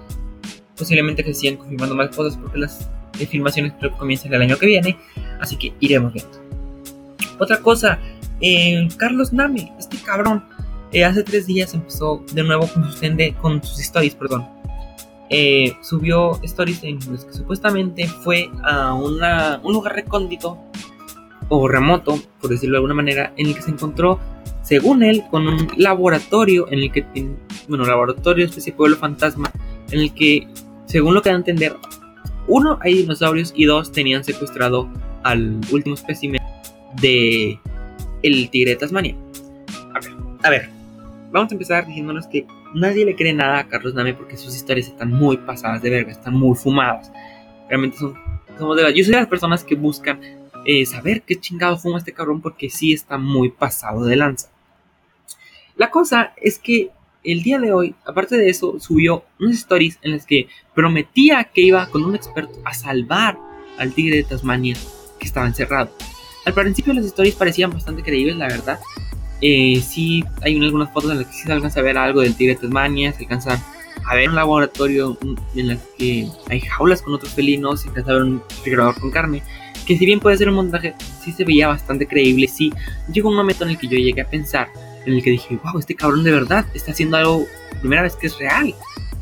Posiblemente 0.77 1.23
que 1.23 1.35
sigan 1.35 1.59
confirmando 1.59 1.95
más 1.95 2.15
cosas 2.17 2.39
porque 2.39 2.59
las 2.59 2.89
filmaciones 3.29 3.75
creo 3.79 3.93
que 3.93 3.99
comienzan 3.99 4.33
el 4.33 4.43
año 4.43 4.57
que 4.57 4.67
viene, 4.67 4.97
así 5.41 5.57
que 5.57 5.75
iremos 5.81 6.13
viendo. 6.15 6.50
Otra 7.41 7.57
cosa, 7.63 7.99
eh, 8.41 8.87
Carlos 8.99 9.33
Nami, 9.33 9.73
este 9.79 9.97
cabrón, 9.97 10.45
eh, 10.93 11.05
hace 11.05 11.23
tres 11.23 11.47
días 11.47 11.73
empezó 11.73 12.23
de 12.33 12.43
nuevo 12.43 12.69
con 12.69 12.85
sus, 12.85 13.01
con 13.41 13.63
sus 13.63 13.81
stories, 13.81 14.15
perdón. 14.15 14.47
Eh, 15.31 15.73
subió 15.81 16.39
stories 16.43 16.85
en 16.85 16.99
los 17.11 17.25
que 17.25 17.33
supuestamente 17.33 18.07
fue 18.07 18.51
a 18.63 18.93
una, 18.93 19.61
un 19.63 19.73
lugar 19.73 19.95
recóndito 19.95 20.59
o 21.49 21.67
remoto, 21.67 22.21
por 22.41 22.51
decirlo 22.51 22.75
de 22.75 22.79
alguna 22.79 22.95
manera, 22.95 23.33
en 23.37 23.47
el 23.47 23.55
que 23.55 23.63
se 23.63 23.71
encontró, 23.71 24.21
según 24.63 25.03
él, 25.03 25.25
con 25.31 25.49
un 25.49 25.69
laboratorio 25.77 26.67
en 26.71 26.81
el 26.81 26.93
que, 26.93 27.07
bueno, 27.69 27.85
laboratorio 27.85 28.45
especie 28.45 28.75
pueblo 28.75 28.97
fantasma, 28.97 29.51
en 29.91 30.01
el 30.01 30.13
que, 30.13 30.47
según 30.85 31.15
lo 31.15 31.23
que 31.23 31.31
da 31.31 31.37
a 31.37 31.39
entender, 31.39 31.75
uno, 32.49 32.79
hay 32.83 32.95
dinosaurios 32.95 33.53
y 33.57 33.65
dos, 33.65 33.93
tenían 33.93 34.25
secuestrado 34.25 34.89
al 35.23 35.61
último 35.73 35.95
espécimen 35.95 36.40
de 37.01 37.59
el 38.23 38.51
tigre 38.51 38.73
de 38.73 38.77
Tasmania. 38.77 39.17
A 39.95 40.01
ver, 40.01 40.13
a 40.43 40.51
ver, 40.51 40.69
vamos 41.31 41.51
a 41.51 41.55
empezar 41.55 41.87
diciéndonos 41.87 42.27
que 42.27 42.47
nadie 42.75 43.05
le 43.05 43.17
cree 43.17 43.33
nada 43.33 43.59
a 43.59 43.69
Carlos 43.69 43.95
Name 43.95 44.15
porque 44.15 44.37
sus 44.37 44.55
historias 44.55 44.89
están 44.89 45.11
muy 45.11 45.37
pasadas 45.37 45.83
de 45.83 45.91
verga, 45.91 46.13
están 46.13 46.35
muy 46.35 46.57
fumadas. 46.57 47.11
Realmente 47.69 47.99
son, 47.99 48.15
somos 48.59 48.77
de 48.77 48.83
las, 48.83 48.95
yo 48.95 49.05
soy 49.05 49.15
de 49.15 49.21
las 49.21 49.29
personas 49.29 49.65
que 49.65 49.75
buscan 49.75 50.21
eh, 50.65 50.85
saber 50.85 51.23
qué 51.23 51.41
chingado 51.41 51.79
fuma 51.79 51.99
este 51.99 52.13
cabrón 52.13 52.41
porque 52.41 52.69
sí 52.69 52.93
está 52.93 53.17
muy 53.17 53.51
pasado 53.51 54.05
de 54.05 54.17
lanza. 54.17 54.49
La 55.77 55.91
cosa 55.91 56.35
es 56.37 56.59
que 56.59 56.91
el 57.23 57.43
día 57.43 57.59
de 57.59 57.73
hoy, 57.73 57.95
aparte 58.05 58.37
de 58.37 58.49
eso, 58.49 58.79
subió 58.81 59.25
unas 59.39 59.57
stories 59.57 59.99
en 60.03 60.13
las 60.13 60.27
que 60.27 60.49
prometía 60.75 61.45
que 61.45 61.63
iba 61.63 61.87
con 61.87 62.05
un 62.05 62.15
experto 62.15 62.59
a 62.65 62.75
salvar 62.75 63.39
al 63.79 63.93
tigre 63.93 64.17
de 64.17 64.25
Tasmania 64.25 64.77
que 65.19 65.27
estaba 65.27 65.47
encerrado. 65.47 65.91
Al 66.45 66.55
principio 66.55 66.93
las 66.93 67.05
stories 67.05 67.35
parecían 67.35 67.71
bastante 67.71 68.03
creíbles, 68.03 68.37
la 68.37 68.49
verdad. 68.49 68.79
Eh, 69.41 69.83
sí, 69.87 70.25
hay 70.43 70.59
algunas 70.59 70.93
fotos 70.93 71.11
en 71.13 71.19
las 71.19 71.27
que 71.27 71.33
sí 71.33 71.43
se 71.45 71.53
alcanza 71.53 71.81
a 71.81 71.83
ver 71.83 71.97
algo 71.97 72.21
del 72.21 72.35
tigre 72.35 72.55
de 72.55 72.61
Tasmania, 72.61 73.13
se 73.13 73.25
alcanza 73.25 73.63
a 74.07 74.15
ver 74.15 74.29
un 74.29 74.35
laboratorio 74.35 75.17
en 75.55 75.71
el 75.71 75.79
que 75.97 76.29
hay 76.49 76.61
jaulas 76.61 77.03
con 77.03 77.15
otros 77.15 77.33
felinos, 77.33 77.83
se 77.83 77.89
alcanza 77.89 78.11
a 78.11 78.15
ver 78.15 78.23
un 78.25 78.43
refrigerador 78.49 78.99
con 79.01 79.11
carne 79.11 79.43
que 79.91 79.99
si 79.99 80.07
bien 80.07 80.21
puede 80.21 80.37
ser 80.37 80.49
un 80.49 80.55
montaje, 80.55 80.95
sí 81.21 81.33
se 81.33 81.45
veía 81.45 81.67
bastante 81.67 82.07
creíble, 82.07 82.47
sí. 82.47 82.73
Llegó 83.13 83.29
un 83.29 83.35
momento 83.35 83.65
en 83.65 83.71
el 83.71 83.79
que 83.79 83.89
yo 83.89 83.99
llegué 83.99 84.21
a 84.21 84.31
pensar, 84.31 84.69
en 85.05 85.15
el 85.15 85.21
que 85.21 85.31
dije, 85.31 85.59
wow, 85.65 85.81
este 85.81 85.97
cabrón 85.97 86.23
de 86.23 86.31
verdad 86.31 86.65
está 86.75 86.93
haciendo 86.93 87.17
algo, 87.17 87.45
primera 87.81 88.03
vez 88.03 88.15
que 88.15 88.29
es 88.29 88.39
real. 88.39 88.73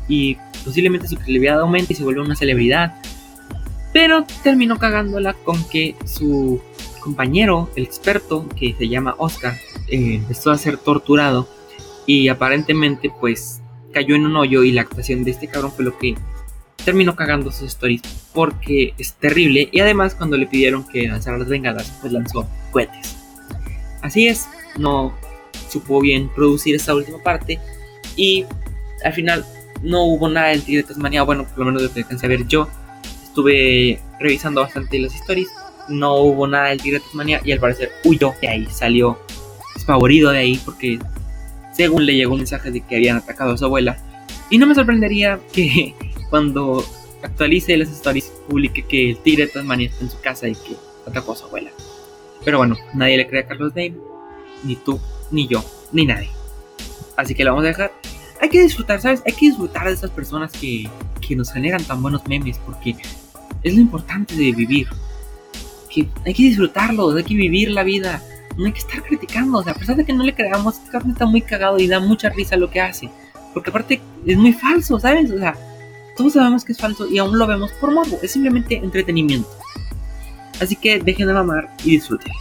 Y 0.07 0.37
posiblemente 0.63 1.07
su 1.07 1.15
credibilidad 1.15 1.59
aumente 1.59 1.93
y 1.93 1.95
se 1.95 2.03
vuelve 2.03 2.21
una 2.21 2.35
celebridad. 2.35 2.93
Pero 3.93 4.25
terminó 4.43 4.77
cagándola 4.77 5.33
con 5.33 5.63
que 5.69 5.95
su 6.05 6.61
compañero, 6.99 7.69
el 7.75 7.83
experto, 7.83 8.47
que 8.49 8.73
se 8.77 8.87
llama 8.87 9.15
Oscar, 9.17 9.55
eh, 9.87 10.15
empezó 10.15 10.51
a 10.51 10.57
ser 10.57 10.77
torturado 10.77 11.47
y 12.05 12.27
aparentemente 12.27 13.11
pues 13.19 13.61
cayó 13.93 14.15
en 14.15 14.25
un 14.25 14.35
hoyo 14.35 14.63
y 14.63 14.71
la 14.71 14.81
actuación 14.81 15.23
de 15.23 15.31
este 15.31 15.47
cabrón 15.47 15.71
fue 15.71 15.85
lo 15.85 15.97
que 15.97 16.15
terminó 16.83 17.15
cagando 17.15 17.51
sus 17.51 17.67
stories 17.67 18.01
porque 18.33 18.93
es 18.97 19.13
terrible 19.13 19.69
y 19.71 19.79
además 19.79 20.15
cuando 20.15 20.37
le 20.37 20.47
pidieron 20.47 20.87
que 20.87 21.07
lanzara 21.07 21.37
las 21.37 21.49
bengalas 21.49 21.91
pues 22.01 22.13
lanzó 22.13 22.47
cohetes. 22.71 23.15
Así 24.01 24.27
es, 24.27 24.47
no 24.77 25.13
supo 25.69 26.01
bien 26.01 26.29
producir 26.33 26.75
esta 26.75 26.95
última 26.95 27.21
parte 27.21 27.59
y 28.15 28.45
al 29.03 29.13
final 29.13 29.45
no 29.81 30.03
hubo 30.05 30.29
nada 30.29 30.49
del 30.49 30.63
Tigre 30.63 30.81
de 30.81 30.87
Tasmania, 30.89 31.23
bueno, 31.23 31.45
por 31.45 31.59
lo 31.59 31.65
menos 31.65 31.81
lo 31.81 31.93
que 31.93 32.01
alcancé 32.01 32.25
a 32.25 32.29
ver 32.29 32.47
yo. 32.47 32.67
Estuve 33.23 34.01
revisando 34.19 34.61
bastante 34.61 34.99
las 34.99 35.13
stories, 35.15 35.49
no 35.89 36.15
hubo 36.15 36.47
nada 36.47 36.69
del 36.69 36.81
Tigre 36.81 36.99
de 36.99 37.05
Tasmania 37.05 37.41
y 37.43 37.51
al 37.51 37.59
parecer 37.59 37.91
huyó 38.03 38.33
de 38.41 38.47
ahí, 38.47 38.67
salió 38.71 39.19
desfavorido 39.75 40.31
de 40.31 40.39
ahí 40.39 40.61
porque 40.63 40.99
según 41.73 42.05
le 42.05 42.15
llegó 42.15 42.33
un 42.33 42.39
mensaje 42.39 42.71
de 42.71 42.81
que 42.81 42.95
habían 42.95 43.17
atacado 43.17 43.53
a 43.53 43.57
su 43.57 43.65
abuela. 43.65 43.97
Y 44.49 44.57
no 44.57 44.67
me 44.67 44.75
sorprendería 44.75 45.39
que 45.53 45.95
cuando 46.29 46.83
actualice 47.21 47.77
las 47.77 47.89
stories, 47.89 48.31
publique 48.47 48.85
que 48.85 49.11
el 49.11 49.17
tigre 49.17 49.45
de 49.45 49.51
Tasmania 49.51 49.89
está 49.89 50.03
en 50.03 50.11
su 50.11 50.19
casa 50.19 50.47
y 50.47 50.53
que 50.53 50.75
atacó 51.07 51.33
a 51.33 51.35
su 51.35 51.45
abuela. 51.45 51.71
Pero 52.43 52.57
bueno, 52.57 52.77
nadie 52.93 53.17
le 53.17 53.27
cree 53.27 53.43
a 53.43 53.47
Carlos 53.47 53.73
Dave, 53.73 53.95
ni 54.63 54.75
tú, 54.75 54.99
ni 55.31 55.47
yo, 55.47 55.63
ni 55.91 56.05
nadie. 56.05 56.29
Así 57.15 57.35
que 57.35 57.43
lo 57.43 57.51
vamos 57.51 57.65
a 57.65 57.69
dejar. 57.69 57.91
Hay 58.41 58.49
que 58.49 58.61
disfrutar, 58.61 59.01
¿sabes? 59.01 59.21
Hay 59.25 59.33
que 59.33 59.47
disfrutar 59.47 59.87
de 59.87 59.93
esas 59.93 60.11
personas 60.11 60.51
que, 60.51 60.89
que 61.25 61.35
nos 61.35 61.51
generan 61.51 61.83
tan 61.83 62.01
buenos 62.01 62.25
memes, 62.27 62.57
porque 62.59 62.95
es 63.63 63.73
lo 63.73 63.81
importante 63.81 64.35
de 64.35 64.51
vivir. 64.53 64.87
Que 65.93 66.07
hay 66.25 66.33
que 66.33 66.43
disfrutarlo, 66.43 67.15
hay 67.15 67.23
que 67.23 67.35
vivir 67.35 67.71
la 67.71 67.83
vida. 67.83 68.21
No 68.57 68.65
hay 68.65 68.73
que 68.73 68.79
estar 68.79 69.01
criticando. 69.03 69.59
O 69.59 69.63
sea, 69.63 69.73
a 69.73 69.75
pesar 69.75 69.95
de 69.95 70.05
que 70.05 70.13
no 70.13 70.23
le 70.23 70.35
creamos, 70.35 70.75
este 70.75 70.91
cabrón 70.91 71.11
está 71.11 71.25
muy 71.25 71.41
cagado 71.41 71.79
y 71.79 71.87
da 71.87 71.99
mucha 71.99 72.29
risa 72.29 72.55
lo 72.55 72.69
que 72.69 72.81
hace. 72.81 73.09
Porque 73.53 73.69
aparte 73.69 74.01
es 74.25 74.37
muy 74.37 74.53
falso, 74.53 74.99
¿sabes? 74.99 75.31
O 75.31 75.37
sea, 75.37 75.55
todos 76.19 76.33
sabemos 76.33 76.65
que 76.65 76.73
es 76.73 76.77
falso 76.77 77.07
y 77.09 77.17
aún 77.17 77.39
lo 77.39 77.47
vemos 77.47 77.71
por 77.79 77.91
morbo, 77.91 78.19
es 78.21 78.31
simplemente 78.31 78.75
entretenimiento. 78.75 79.49
Así 80.59 80.75
que 80.75 80.99
dejen 80.99 81.27
de 81.27 81.33
mamar 81.33 81.69
y 81.85 81.91
disfruten. 81.91 82.33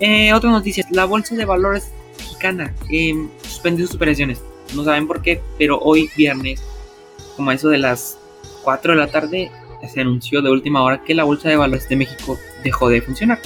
Eh, 0.00 0.34
otra 0.34 0.50
noticia, 0.50 0.84
la 0.90 1.06
bolsa 1.06 1.34
de 1.34 1.46
valores 1.46 1.90
mexicana 2.18 2.74
eh, 2.90 3.14
suspendió 3.42 3.86
sus 3.86 3.96
operaciones. 3.96 4.42
No 4.74 4.84
saben 4.84 5.06
por 5.06 5.22
qué, 5.22 5.40
pero 5.58 5.78
hoy 5.78 6.10
viernes, 6.14 6.62
como 7.36 7.52
eso 7.52 7.70
de 7.70 7.78
las 7.78 8.18
4 8.64 8.92
de 8.92 8.98
la 8.98 9.06
tarde, 9.06 9.50
se 9.88 10.00
anunció 10.00 10.42
de 10.42 10.50
última 10.50 10.82
hora 10.82 11.02
que 11.02 11.14
la 11.14 11.24
bolsa 11.24 11.48
de 11.48 11.56
valores 11.56 11.88
de 11.88 11.96
México 11.96 12.38
dejó 12.62 12.88
de 12.88 13.00
funcionar. 13.02 13.40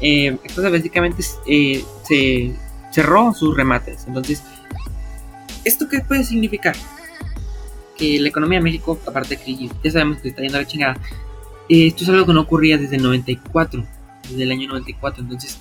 Eh, 0.00 0.26
entonces 0.26 0.70
básicamente 0.70 1.22
eh, 1.46 1.84
se 2.02 2.54
cerró 2.90 3.32
sus 3.32 3.56
remates. 3.56 4.04
Entonces, 4.06 4.42
¿esto 5.64 5.88
qué 5.88 6.00
puede 6.00 6.24
significar? 6.24 6.74
que 7.96 8.18
la 8.20 8.28
economía 8.28 8.58
de 8.58 8.64
México, 8.64 8.98
aparte 9.06 9.36
de 9.36 9.42
crisis, 9.42 9.70
ya 9.82 9.90
sabemos 9.90 10.18
que 10.18 10.28
está 10.28 10.42
yendo 10.42 10.58
a 10.58 10.62
la 10.62 10.66
chingada. 10.66 11.00
Eh, 11.68 11.88
esto 11.88 12.04
es 12.04 12.08
algo 12.10 12.26
que 12.26 12.32
no 12.32 12.42
ocurría 12.42 12.76
desde 12.76 12.96
el 12.96 13.02
94, 13.02 13.84
desde 14.28 14.42
el 14.42 14.50
año 14.50 14.68
94. 14.68 15.22
Entonces, 15.22 15.60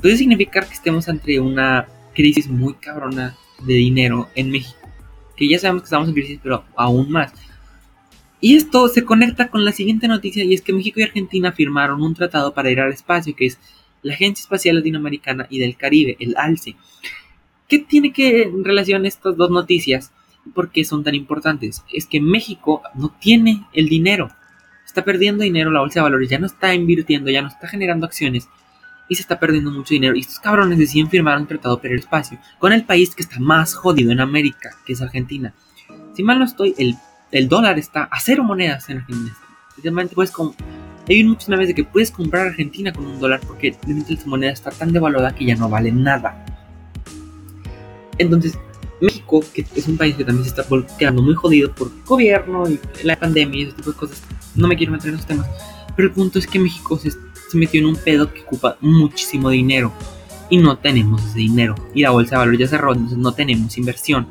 puede 0.00 0.16
significar 0.16 0.66
que 0.66 0.74
estemos 0.74 1.08
ante 1.08 1.40
una 1.40 1.86
crisis 2.14 2.48
muy 2.48 2.74
cabrona 2.74 3.36
de 3.64 3.74
dinero 3.74 4.28
en 4.34 4.50
México. 4.50 4.78
Que 5.36 5.48
ya 5.48 5.58
sabemos 5.58 5.82
que 5.82 5.86
estamos 5.86 6.08
en 6.08 6.14
crisis, 6.14 6.40
pero 6.42 6.64
aún 6.76 7.10
más. 7.10 7.32
Y 8.44 8.56
esto 8.56 8.88
se 8.88 9.04
conecta 9.04 9.50
con 9.50 9.64
la 9.64 9.70
siguiente 9.70 10.08
noticia 10.08 10.42
y 10.42 10.52
es 10.52 10.62
que 10.62 10.72
México 10.72 10.98
y 10.98 11.04
Argentina 11.04 11.52
firmaron 11.52 12.02
un 12.02 12.12
tratado 12.12 12.52
para 12.52 12.72
ir 12.72 12.80
al 12.80 12.92
espacio, 12.92 13.36
que 13.36 13.46
es 13.46 13.60
la 14.02 14.14
Agencia 14.14 14.42
Espacial 14.42 14.74
Latinoamericana 14.74 15.46
y 15.48 15.60
del 15.60 15.76
Caribe, 15.76 16.16
el 16.18 16.34
ALCE. 16.36 16.74
¿Qué 17.68 17.78
tiene 17.78 18.12
que 18.12 18.42
en 18.42 18.64
relación 18.64 19.06
estas 19.06 19.36
dos 19.36 19.48
noticias? 19.52 20.10
¿Por 20.54 20.72
qué 20.72 20.84
son 20.84 21.04
tan 21.04 21.14
importantes? 21.14 21.84
Es 21.92 22.06
que 22.06 22.20
México 22.20 22.82
no 22.96 23.14
tiene 23.20 23.64
el 23.74 23.88
dinero. 23.88 24.28
Está 24.84 25.04
perdiendo 25.04 25.44
dinero 25.44 25.70
la 25.70 25.78
bolsa 25.78 26.00
de 26.00 26.04
valores, 26.04 26.28
ya 26.28 26.40
no 26.40 26.46
está 26.46 26.74
invirtiendo, 26.74 27.30
ya 27.30 27.42
no 27.42 27.48
está 27.48 27.68
generando 27.68 28.06
acciones 28.06 28.48
y 29.08 29.14
se 29.14 29.22
está 29.22 29.38
perdiendo 29.38 29.70
mucho 29.70 29.94
dinero. 29.94 30.16
Y 30.16 30.20
estos 30.20 30.40
cabrones 30.40 30.78
deciden 30.78 31.08
firmar 31.08 31.38
un 31.38 31.46
tratado 31.46 31.80
para 31.80 31.94
el 31.94 32.00
espacio 32.00 32.40
con 32.58 32.72
el 32.72 32.84
país 32.84 33.14
que 33.14 33.22
está 33.22 33.38
más 33.38 33.72
jodido 33.76 34.10
en 34.10 34.18
América, 34.18 34.70
que 34.84 34.94
es 34.94 35.00
Argentina. 35.00 35.54
Si 36.14 36.24
mal 36.24 36.40
no 36.40 36.44
estoy, 36.44 36.74
el, 36.76 36.96
el 37.32 37.48
dólar 37.48 37.78
está 37.78 38.04
a 38.04 38.20
cero 38.20 38.44
monedas 38.44 38.88
en 38.90 38.98
Argentina. 38.98 39.36
Literalmente 39.76 40.14
puedes 40.14 40.30
con, 40.30 40.54
hay 41.08 41.24
muchos 41.24 41.48
memes 41.48 41.68
de 41.68 41.74
que 41.74 41.84
puedes 41.84 42.10
comprar 42.10 42.48
Argentina 42.48 42.92
con 42.92 43.06
un 43.06 43.18
dólar 43.18 43.40
porque 43.46 43.74
realmente 43.82 44.16
su 44.16 44.28
moneda 44.28 44.52
está 44.52 44.70
tan 44.70 44.92
devaluada 44.92 45.34
que 45.34 45.46
ya 45.46 45.56
no 45.56 45.68
vale 45.68 45.90
nada. 45.90 46.44
Entonces, 48.18 48.58
México, 49.00 49.42
que 49.52 49.66
es 49.74 49.88
un 49.88 49.96
país 49.96 50.14
que 50.14 50.24
también 50.24 50.44
se 50.44 50.50
está 50.50 50.64
quedando 50.98 51.22
muy 51.22 51.34
jodido 51.34 51.74
por 51.74 51.90
gobierno 52.04 52.68
y 52.68 52.78
la 53.02 53.18
pandemia 53.18 53.60
y 53.60 53.62
ese 53.64 53.72
tipo 53.72 53.90
de 53.90 53.96
cosas, 53.96 54.22
no 54.54 54.68
me 54.68 54.76
quiero 54.76 54.92
meter 54.92 55.08
en 55.08 55.14
esos 55.14 55.26
temas, 55.26 55.48
pero 55.96 56.08
el 56.08 56.14
punto 56.14 56.38
es 56.38 56.46
que 56.46 56.58
México 56.58 56.98
se, 56.98 57.10
se 57.10 57.58
metió 57.58 57.80
en 57.80 57.86
un 57.86 57.96
pedo 57.96 58.32
que 58.32 58.42
ocupa 58.42 58.76
muchísimo 58.80 59.48
dinero 59.48 59.92
y 60.50 60.58
no 60.58 60.76
tenemos 60.76 61.24
ese 61.24 61.38
dinero. 61.38 61.74
Y 61.94 62.02
la 62.02 62.10
bolsa 62.10 62.32
de 62.32 62.38
valores 62.40 62.60
ya 62.60 62.68
cerró, 62.68 62.92
entonces 62.92 63.18
no 63.18 63.32
tenemos 63.32 63.76
inversión. 63.78 64.28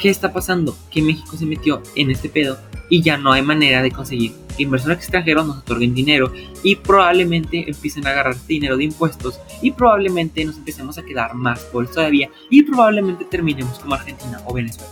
¿Qué 0.00 0.08
está 0.08 0.32
pasando? 0.32 0.74
Que 0.90 1.02
México 1.02 1.36
se 1.36 1.44
metió 1.44 1.82
en 1.94 2.10
este 2.10 2.30
pedo 2.30 2.58
y 2.88 3.02
ya 3.02 3.18
no 3.18 3.32
hay 3.32 3.42
manera 3.42 3.82
de 3.82 3.90
conseguir 3.90 4.32
que 4.56 4.62
inversores 4.62 4.96
extranjeros 4.96 5.46
nos 5.46 5.58
otorguen 5.58 5.94
dinero 5.94 6.32
y 6.62 6.76
probablemente 6.76 7.68
empiecen 7.68 8.06
a 8.06 8.10
agarrar 8.10 8.34
dinero 8.46 8.78
de 8.78 8.84
impuestos 8.84 9.38
y 9.60 9.72
probablemente 9.72 10.42
nos 10.46 10.56
empecemos 10.56 10.96
a 10.96 11.04
quedar 11.04 11.34
más 11.34 11.60
pobres 11.64 11.90
todavía 11.90 12.30
y 12.48 12.62
probablemente 12.62 13.26
terminemos 13.26 13.78
como 13.78 13.94
Argentina 13.94 14.40
o 14.46 14.54
Venezuela. 14.54 14.90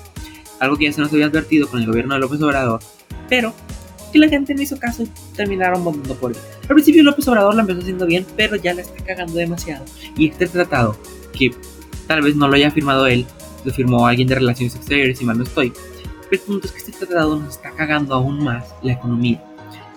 Algo 0.60 0.76
que 0.76 0.84
ya 0.84 0.92
se 0.92 1.00
nos 1.00 1.10
había 1.10 1.26
advertido 1.26 1.68
con 1.68 1.80
el 1.80 1.86
gobierno 1.86 2.12
de 2.12 2.20
López 2.20 2.42
Obrador, 2.42 2.80
pero 3.30 3.54
que 4.12 4.18
la 4.18 4.28
gente 4.28 4.54
no 4.54 4.60
hizo 4.60 4.78
caso 4.78 5.04
y 5.04 5.10
terminaron 5.34 5.84
votando 5.84 6.16
por 6.16 6.32
él. 6.32 6.38
Al 6.68 6.74
principio 6.74 7.02
López 7.02 7.26
Obrador 7.28 7.54
lo 7.54 7.62
empezó 7.62 7.80
haciendo 7.80 8.04
bien, 8.04 8.26
pero 8.36 8.56
ya 8.56 8.74
la 8.74 8.82
está 8.82 9.02
cagando 9.02 9.34
demasiado. 9.34 9.86
Y 10.18 10.28
este 10.28 10.46
tratado, 10.48 10.98
que 11.32 11.50
tal 12.06 12.20
vez 12.20 12.36
no 12.36 12.46
lo 12.46 12.54
haya 12.54 12.70
firmado 12.70 13.06
él, 13.06 13.26
lo 13.64 13.72
firmó 13.72 14.06
alguien 14.06 14.28
de 14.28 14.36
Relaciones 14.36 14.74
Exteriores, 14.74 15.18
si 15.18 15.24
mal 15.24 15.38
no 15.38 15.44
estoy. 15.44 15.72
Pero 16.30 16.42
el 16.42 16.46
punto 16.46 16.66
es 16.66 16.72
que 16.72 16.78
este 16.78 17.06
tratado 17.06 17.38
nos 17.38 17.56
está 17.56 17.70
cagando 17.70 18.14
aún 18.14 18.42
más 18.42 18.74
la 18.82 18.92
economía. 18.92 19.42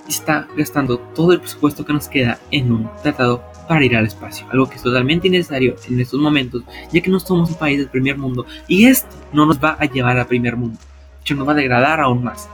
Y 0.07 0.11
está 0.11 0.47
gastando 0.57 0.97
todo 0.97 1.33
el 1.33 1.39
presupuesto 1.39 1.85
que 1.85 1.93
nos 1.93 2.07
queda 2.07 2.39
en 2.51 2.71
un 2.71 2.89
tratado 3.03 3.43
para 3.67 3.85
ir 3.85 3.95
al 3.95 4.05
espacio. 4.05 4.47
Algo 4.51 4.67
que 4.67 4.75
es 4.75 4.83
totalmente 4.83 5.27
innecesario 5.27 5.75
en 5.87 5.99
estos 5.99 6.19
momentos, 6.19 6.63
ya 6.91 7.01
que 7.01 7.09
no 7.09 7.19
somos 7.19 7.49
un 7.49 7.55
país 7.55 7.77
del 7.77 7.89
primer 7.89 8.17
mundo. 8.17 8.45
Y 8.67 8.85
esto 8.85 9.15
no 9.31 9.45
nos 9.45 9.63
va 9.63 9.77
a 9.79 9.85
llevar 9.85 10.17
al 10.17 10.27
primer 10.27 10.55
mundo. 10.55 10.77
De 10.77 11.21
hecho, 11.21 11.35
nos 11.35 11.47
va 11.47 11.51
a 11.51 11.55
degradar 11.55 11.99
aún 11.99 12.23
más. 12.23 12.49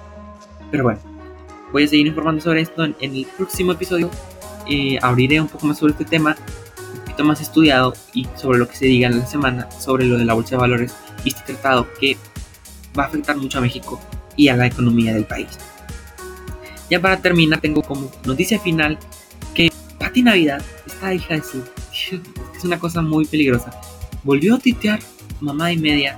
Pero 0.71 0.83
bueno, 0.83 0.99
voy 1.71 1.83
a 1.83 1.87
seguir 1.87 2.07
informando 2.07 2.41
sobre 2.41 2.61
esto 2.61 2.83
en, 2.83 2.95
el 2.99 3.27
próximo 3.37 3.71
episodio. 3.71 4.09
Eh, 4.69 4.99
abriré 5.01 5.39
un 5.39 5.47
poco 5.47 5.65
más 5.67 5.77
sobre 5.77 5.93
este 5.93 6.05
tema 6.05 6.35
más 7.23 7.41
estudiado 7.41 7.93
y 8.13 8.27
sobre 8.35 8.59
lo 8.59 8.67
que 8.67 8.75
se 8.75 8.85
diga 8.85 9.07
en 9.07 9.19
la 9.19 9.25
semana 9.25 9.69
sobre 9.71 10.05
lo 10.05 10.17
de 10.17 10.25
la 10.25 10.33
bolsa 10.33 10.51
de 10.51 10.57
valores 10.57 10.93
y 11.23 11.29
este 11.29 11.53
tratado 11.53 11.87
que 11.99 12.17
va 12.97 13.03
a 13.03 13.07
afectar 13.07 13.37
mucho 13.37 13.57
a 13.57 13.61
México 13.61 13.99
y 14.35 14.47
a 14.47 14.55
la 14.55 14.67
economía 14.67 15.13
del 15.13 15.25
país. 15.25 15.49
Ya 16.89 17.01
para 17.01 17.17
terminar 17.17 17.59
tengo 17.59 17.81
como 17.81 18.11
noticia 18.25 18.59
final 18.59 18.97
que 19.53 19.71
Pati 19.99 20.21
Navidad, 20.21 20.61
esta 20.85 21.13
hija 21.13 21.35
de 21.35 21.43
su, 21.43 21.63
es 22.55 22.63
una 22.63 22.79
cosa 22.79 23.01
muy 23.01 23.25
peligrosa, 23.25 23.71
volvió 24.23 24.55
a 24.55 24.59
titear 24.59 24.99
mamá 25.41 25.71
y 25.71 25.77
media 25.77 26.15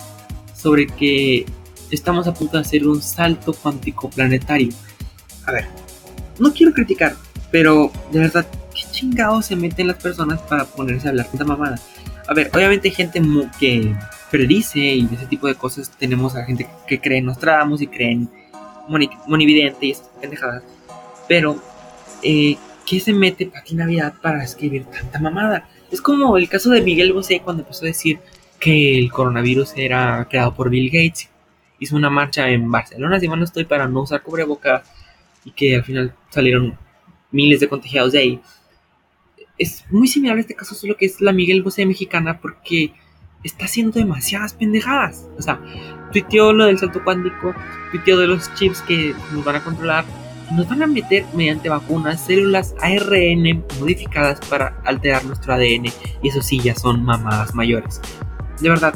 sobre 0.56 0.88
que 0.88 1.46
estamos 1.92 2.28
a 2.28 2.34
punto 2.34 2.58
de 2.58 2.62
hacer 2.62 2.88
un 2.88 3.02
salto 3.02 3.54
cuántico 3.54 4.10
planetario. 4.10 4.70
A 5.46 5.52
ver, 5.52 5.66
no 6.38 6.54
quiero 6.54 6.74
criticar, 6.74 7.16
pero 7.52 7.92
de 8.12 8.20
verdad 8.20 8.46
chingados 9.00 9.46
se 9.46 9.56
meten 9.56 9.88
las 9.88 9.96
personas 9.96 10.42
para 10.42 10.66
ponerse 10.66 11.08
a 11.08 11.12
hablar 11.12 11.28
tanta 11.28 11.46
mamada. 11.46 11.80
A 12.28 12.34
ver, 12.34 12.52
obviamente 12.54 12.90
hay 12.90 12.94
gente 12.94 13.22
que 13.60 13.96
predice 14.30 14.80
y 14.80 15.10
ese 15.12 15.26
tipo 15.26 15.48
de 15.48 15.56
cosas. 15.56 15.90
Tenemos 15.98 16.36
a 16.36 16.44
gente 16.44 16.68
que 16.88 17.00
cree 17.00 17.20
en 17.20 17.26
Nostradamus 17.26 17.82
y 17.82 17.88
creen 17.88 18.30
en 18.90 19.10
Monividente 19.28 19.86
y 19.86 19.92
esas 19.92 20.10
pendejadas. 20.20 20.64
Pero, 21.28 21.62
eh, 22.24 22.58
¿qué 22.86 23.00
se 23.00 23.14
mete 23.14 23.46
Pati 23.46 23.76
Navidad 23.76 24.14
para 24.22 24.44
escribir 24.44 24.84
tanta 24.86 25.20
mamada? 25.20 25.68
Es 25.92 26.02
como 26.02 26.38
el 26.38 26.50
caso 26.50 26.70
de 26.70 26.82
Miguel 26.82 27.14
Bosé 27.14 27.40
cuando 27.40 27.64
empezó 27.64 27.86
a 27.86 27.88
decir 27.88 28.20
que 28.60 29.00
el 29.00 29.12
coronavirus 29.12 29.74
era 29.78 30.28
creado 30.30 30.54
por 30.54 30.70
Bill 30.70 30.90
Gates. 30.92 31.30
Hizo 31.80 31.96
una 31.96 32.10
marcha 32.10 32.50
en 32.50 32.70
Barcelona, 32.70 33.20
si 33.20 33.30
mal 33.30 33.40
no 33.40 33.46
estoy, 33.46 33.64
para 33.64 33.88
no 33.88 34.02
usar 34.02 34.22
cubrebocas 34.22 34.84
y 35.46 35.52
que 35.52 35.78
al 35.78 35.84
final 35.86 36.14
salieron 36.30 36.78
miles 37.32 37.62
de 37.62 37.70
contagiados 37.70 38.12
de 38.12 38.20
ahí 38.20 38.42
es 39.60 39.86
muy 39.92 40.08
similar 40.08 40.38
a 40.38 40.42
este 40.42 40.56
caso, 40.56 40.74
solo 40.74 40.96
que 40.98 41.06
es 41.06 41.22
la 41.22 41.34
Miguel 41.34 41.62
Bosé 41.62 41.86
mexicana 41.86 42.40
porque 42.40 42.94
está 43.44 43.66
haciendo 43.66 44.00
demasiadas 44.00 44.54
pendejadas. 44.54 45.28
O 45.38 45.42
sea, 45.42 45.60
tuiteó 46.12 46.54
lo 46.54 46.66
del 46.66 46.80
salto 46.80 47.04
cuántico, 47.04 47.54
tuiteó 47.92 48.18
de 48.18 48.28
los 48.28 48.54
chips 48.56 48.82
que 48.82 49.14
nos 49.34 49.44
van 49.44 49.58
a 49.58 49.64
controlar, 49.64 50.06
nos 50.52 50.68
van 50.68 50.82
a 50.82 50.88
meter 50.88 51.26
mediante 51.34 51.70
vacunas 51.70 52.26
células 52.26 52.74
ARN 52.82 53.64
modificadas 53.80 54.40
para 54.50 54.82
alterar 54.86 55.24
nuestro 55.26 55.54
ADN. 55.54 55.86
Y 56.24 56.30
eso 56.30 56.42
sí, 56.42 56.60
ya 56.60 56.76
son 56.76 57.04
mamadas 57.04 57.54
mayores. 57.54 58.02
De 58.60 58.70
verdad, 58.70 58.94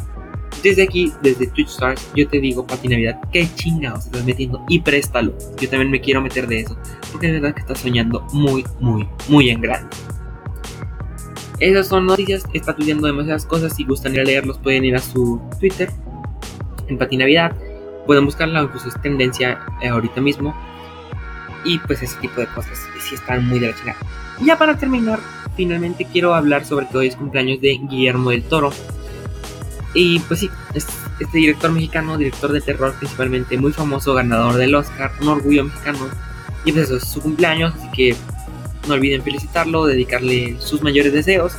desde 0.63 0.83
aquí, 0.83 1.11
desde 1.21 1.47
Twitch 1.47 1.69
Stars, 1.69 2.09
yo 2.15 2.27
te 2.27 2.39
digo, 2.39 2.65
Pati 2.65 2.87
Navidad, 2.87 3.19
qué 3.31 3.47
chingados 3.55 4.05
estás 4.05 4.23
metiendo 4.23 4.63
y 4.69 4.79
préstalo. 4.79 5.37
Yo 5.59 5.69
también 5.69 5.91
me 5.91 5.99
quiero 5.99 6.21
meter 6.21 6.47
de 6.47 6.61
eso, 6.61 6.77
porque 7.11 7.27
de 7.27 7.33
verdad 7.33 7.53
que 7.53 7.61
estás 7.61 7.79
soñando 7.79 8.25
muy, 8.31 8.65
muy, 8.79 9.07
muy 9.27 9.49
en 9.49 9.61
grande. 9.61 9.89
Esas 11.59 11.87
son 11.87 12.07
noticias, 12.07 12.43
está 12.53 12.75
tuiteando 12.75 13.07
demasiadas 13.07 13.45
cosas. 13.45 13.75
Si 13.75 13.85
gustan 13.85 14.13
ir 14.13 14.21
a 14.21 14.23
leerlos, 14.23 14.57
pueden 14.57 14.85
ir 14.85 14.95
a 14.95 14.99
su 14.99 15.41
Twitter, 15.59 15.89
en 16.87 16.97
Patinavidad. 16.97 17.55
Pueden 18.05 18.25
buscarla, 18.25 18.63
incluso 18.63 18.89
es 18.89 19.01
tendencia 19.01 19.59
eh, 19.81 19.87
ahorita 19.87 20.19
mismo. 20.19 20.55
Y 21.63 21.79
pues 21.79 22.01
ese 22.01 22.17
tipo 22.17 22.41
de 22.41 22.47
cosas, 22.47 22.77
si 22.99 23.15
están 23.15 23.47
muy 23.47 23.59
de 23.59 23.67
la 23.67 23.75
chingada. 23.75 23.97
Ya 24.41 24.57
para 24.57 24.77
terminar, 24.77 25.19
finalmente 25.55 26.05
quiero 26.11 26.33
hablar 26.33 26.65
sobre 26.65 26.87
que 26.87 26.97
hoy 26.97 27.07
es 27.07 27.15
cumpleaños 27.15 27.61
de 27.61 27.79
Guillermo 27.89 28.31
del 28.31 28.43
Toro. 28.43 28.71
Y 29.93 30.19
pues 30.19 30.41
sí, 30.41 30.49
es 30.73 30.87
este 31.19 31.37
director 31.37 31.71
mexicano, 31.71 32.17
director 32.17 32.51
de 32.51 32.59
terror 32.61 32.93
principalmente, 32.97 33.57
muy 33.57 33.71
famoso, 33.71 34.13
ganador 34.13 34.55
del 34.55 34.75
Oscar, 34.75 35.11
un 35.21 35.29
orgullo 35.29 35.65
mexicano. 35.65 35.99
Y 36.65 36.71
pues 36.71 36.85
eso 36.85 36.97
es 36.97 37.07
su 37.07 37.21
cumpleaños, 37.21 37.73
así 37.75 37.87
que 37.91 38.15
no 38.87 38.95
olviden 38.95 39.23
felicitarlo, 39.23 39.85
dedicarle 39.85 40.57
sus 40.59 40.81
mayores 40.81 41.13
deseos. 41.13 41.53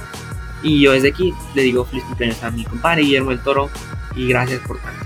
Y 0.62 0.80
yo 0.80 0.92
desde 0.92 1.08
aquí 1.08 1.34
le 1.54 1.62
digo 1.62 1.84
feliz 1.84 2.04
cumpleaños 2.04 2.42
a 2.42 2.50
mi 2.50 2.64
compadre 2.64 3.02
Guillermo 3.02 3.32
el 3.32 3.40
Toro 3.40 3.70
y 4.16 4.28
gracias 4.28 4.60
por 4.66 4.78
tanto. 4.78 5.04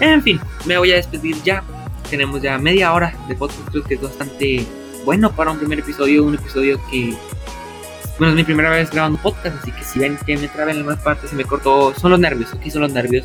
En 0.00 0.22
fin, 0.22 0.40
me 0.66 0.78
voy 0.78 0.92
a 0.92 0.96
despedir 0.96 1.36
ya. 1.42 1.62
Tenemos 2.08 2.42
ya 2.42 2.58
media 2.58 2.92
hora 2.92 3.14
de 3.28 3.34
podcast, 3.36 3.68
creo 3.70 3.84
que 3.84 3.94
es 3.94 4.02
bastante 4.02 4.66
bueno 5.04 5.32
para 5.32 5.50
un 5.50 5.58
primer 5.58 5.78
episodio, 5.78 6.24
un 6.24 6.34
episodio 6.34 6.80
que 6.90 7.16
bueno, 8.20 8.34
es 8.34 8.36
mi 8.36 8.44
primera 8.44 8.68
vez 8.68 8.90
grabando 8.90 9.18
podcast, 9.22 9.56
así 9.62 9.72
que 9.72 9.82
si 9.82 9.98
ven 9.98 10.18
que 10.26 10.36
me 10.36 10.46
traben 10.48 10.74
en 10.74 10.80
algunas 10.80 11.00
partes 11.02 11.32
y 11.32 11.36
me 11.36 11.44
cortó, 11.44 11.94
son 11.94 12.10
los 12.10 12.20
nervios, 12.20 12.52
aquí 12.52 12.70
son 12.70 12.82
los 12.82 12.92
nervios. 12.92 13.24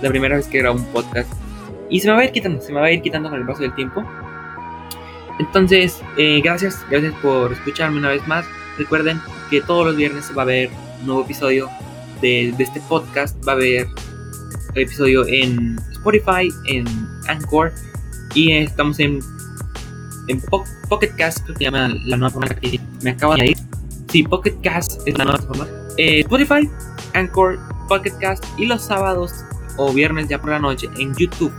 La 0.00 0.08
primera 0.08 0.36
vez 0.36 0.46
que 0.46 0.58
grabo 0.58 0.76
un 0.76 0.84
podcast. 0.92 1.28
Y 1.90 1.98
se 1.98 2.06
me 2.06 2.14
va 2.14 2.20
a 2.20 2.24
ir 2.26 2.30
quitando, 2.30 2.60
se 2.60 2.72
me 2.72 2.78
va 2.78 2.86
a 2.86 2.92
ir 2.92 3.02
quitando 3.02 3.28
con 3.28 3.40
el 3.40 3.44
paso 3.44 3.62
del 3.62 3.74
tiempo. 3.74 4.04
Entonces, 5.38 6.00
eh, 6.16 6.40
gracias, 6.42 6.84
gracias 6.90 7.14
por 7.20 7.52
escucharme 7.52 7.98
una 7.98 8.08
vez 8.08 8.26
más. 8.26 8.46
Recuerden 8.78 9.20
que 9.50 9.60
todos 9.60 9.86
los 9.86 9.96
viernes 9.96 10.30
va 10.36 10.42
a 10.42 10.44
haber 10.44 10.70
nuevo 11.04 11.22
episodio 11.22 11.68
de, 12.20 12.54
este 12.58 12.80
podcast. 12.88 13.36
Va 13.46 13.52
a 13.52 13.56
haber 13.56 13.86
episodio 14.74 15.26
en 15.26 15.78
Spotify, 15.92 16.52
en 16.66 16.86
Anchor 17.28 17.72
y 18.34 18.52
estamos 18.52 18.98
en, 19.00 19.20
en 20.28 20.40
Pocket 20.88 21.14
Cast, 21.16 21.44
creo 21.44 21.54
que 21.54 21.58
se 21.58 21.64
llama 21.64 21.88
la 22.04 22.16
nueva 22.16 22.30
forma 22.30 22.48
que 22.48 22.80
me 23.02 23.10
acabo 23.10 23.34
de 23.34 23.42
añadir. 23.42 23.58
Sí, 24.08 24.22
Pocket 24.22 24.54
Cast 24.62 25.06
es 25.06 25.16
la 25.18 25.24
nueva 25.24 25.38
forma. 25.38 25.66
Eh, 25.96 26.20
Spotify, 26.20 26.68
Anchor, 27.14 27.58
Pocket 27.88 28.12
Cast 28.20 28.44
y 28.58 28.66
los 28.66 28.82
sábados 28.82 29.32
o 29.78 29.92
viernes 29.92 30.28
ya 30.28 30.40
por 30.40 30.50
la 30.50 30.58
noche 30.58 30.88
en 30.98 31.14
YouTube 31.16 31.52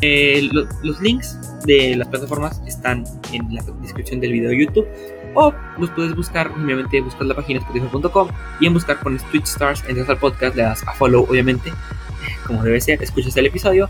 Eh, 0.00 0.48
los 0.82 1.00
links 1.00 1.38
de 1.64 1.96
las 1.96 2.08
plataformas 2.08 2.60
están 2.66 3.04
en 3.32 3.54
la 3.54 3.62
descripción 3.80 4.20
del 4.20 4.32
video 4.32 4.50
de 4.50 4.64
YouTube 4.64 4.86
o 5.34 5.52
los 5.78 5.90
puedes 5.90 6.14
buscar, 6.14 6.50
obviamente 6.52 7.00
buscas 7.00 7.26
la 7.26 7.34
página 7.34 7.60
spotify.com 7.60 8.28
y 8.60 8.66
en 8.66 8.74
buscar 8.74 9.00
pones 9.00 9.22
Twitch 9.30 9.46
Stars, 9.46 9.82
entras 9.88 10.08
al 10.08 10.18
podcast, 10.18 10.56
le 10.56 10.62
das 10.62 10.86
a 10.86 10.94
follow 10.94 11.26
obviamente, 11.28 11.72
como 12.46 12.62
debe 12.62 12.80
ser, 12.80 13.02
escuchas 13.02 13.36
el 13.36 13.46
episodio 13.46 13.88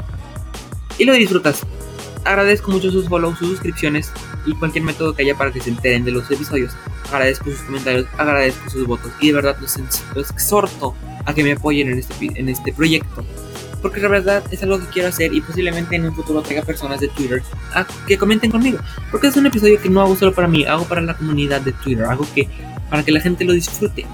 y 0.99 1.05
lo 1.05 1.13
disfrutas. 1.13 1.67
Agradezco 2.25 2.71
mucho 2.71 2.91
sus 2.91 3.07
follows, 3.09 3.39
sus 3.39 3.49
suscripciones 3.49 4.11
y 4.47 4.55
cualquier 4.55 4.85
método 4.85 5.15
que 5.15 5.23
haya 5.23 5.37
para 5.37 5.53
que 5.53 5.61
se 5.61 5.69
enteren 5.69 6.05
de 6.05 6.11
los 6.11 6.31
episodios. 6.31 6.73
Agradezco 7.13 7.51
sus 7.51 7.61
comentarios, 7.61 8.07
agradezco 8.17 8.71
sus 8.71 8.87
votos 8.87 9.13
y 9.21 9.29
de 9.29 9.35
verdad 9.35 9.57
los, 9.61 9.77
exhorto 10.31 10.95
a 11.27 11.35
que 11.35 11.45
me 11.45 11.53
apoyen 11.53 11.91
en 11.91 11.99
este, 11.99 12.31
en 12.35 12.49
este 12.49 12.73
proyecto. 12.73 13.25
Porque 13.85 14.01
la 14.01 14.09
verdad 14.09 14.43
es 14.51 14.63
algo 14.63 14.81
que 14.81 14.87
quiero 14.87 15.11
hacer 15.11 15.35
y 15.35 15.43
posiblemente 15.43 15.95
en 15.95 16.07
un 16.07 16.15
futuro 16.15 16.41
tenga 16.41 16.63
personas 16.63 17.01
de 17.01 17.09
Twitter 17.09 17.43
a 17.75 17.87
que 18.07 18.17
comenten 18.17 18.51
conmigo. 18.51 18.79
Porque 19.11 19.27
es 19.27 19.37
un 19.37 19.45
episodio 19.45 19.79
que 19.79 19.91
no 19.91 20.01
hago 20.01 20.17
solo 20.17 20.33
para 20.33 20.49
mí, 20.49 20.65
hago 20.65 20.85
para 20.85 21.03
la 21.03 21.15
comunidad 21.15 21.61
de 21.61 21.73
Twitter, 21.73 22.07
hago 22.07 22.27
que 22.35 22.49
para 22.89 23.03
que 23.03 23.13
la 23.13 23.21
gente 23.21 23.45
lo 23.45 23.53
disfrute. 23.53 24.07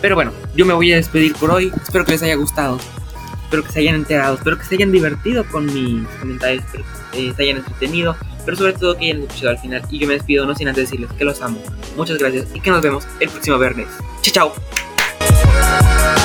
Pero 0.00 0.14
bueno, 0.14 0.32
yo 0.54 0.64
me 0.64 0.74
voy 0.74 0.92
a 0.92 0.96
despedir 0.96 1.34
por 1.34 1.50
hoy. 1.50 1.72
Espero 1.82 2.04
que 2.04 2.12
les 2.12 2.22
haya 2.22 2.36
gustado 2.36 2.78
espero 3.52 3.64
que 3.64 3.72
se 3.72 3.80
hayan 3.80 3.96
enterado, 3.96 4.36
espero 4.36 4.58
que 4.58 4.64
se 4.64 4.76
hayan 4.76 4.92
divertido 4.92 5.44
con 5.44 5.66
mis 5.66 6.08
comentarios, 6.20 6.64
espero 6.64 6.84
que 7.12 7.28
eh, 7.28 7.34
se 7.36 7.42
hayan 7.42 7.58
entretenido, 7.58 8.16
pero 8.46 8.56
sobre 8.56 8.72
todo 8.72 8.96
que 8.96 9.04
hayan 9.04 9.22
escuchado 9.24 9.50
al 9.50 9.58
final. 9.58 9.82
Y 9.90 9.98
yo 9.98 10.08
me 10.08 10.14
despido 10.14 10.46
no 10.46 10.54
sin 10.54 10.68
antes 10.68 10.84
decirles 10.84 11.12
que 11.12 11.24
los 11.24 11.42
amo. 11.42 11.62
Muchas 11.94 12.16
gracias 12.16 12.48
y 12.54 12.60
que 12.60 12.70
nos 12.70 12.80
vemos 12.80 13.06
el 13.20 13.28
próximo 13.28 13.58
viernes. 13.58 13.88
Chao, 14.22 14.54
chao. 14.54 16.21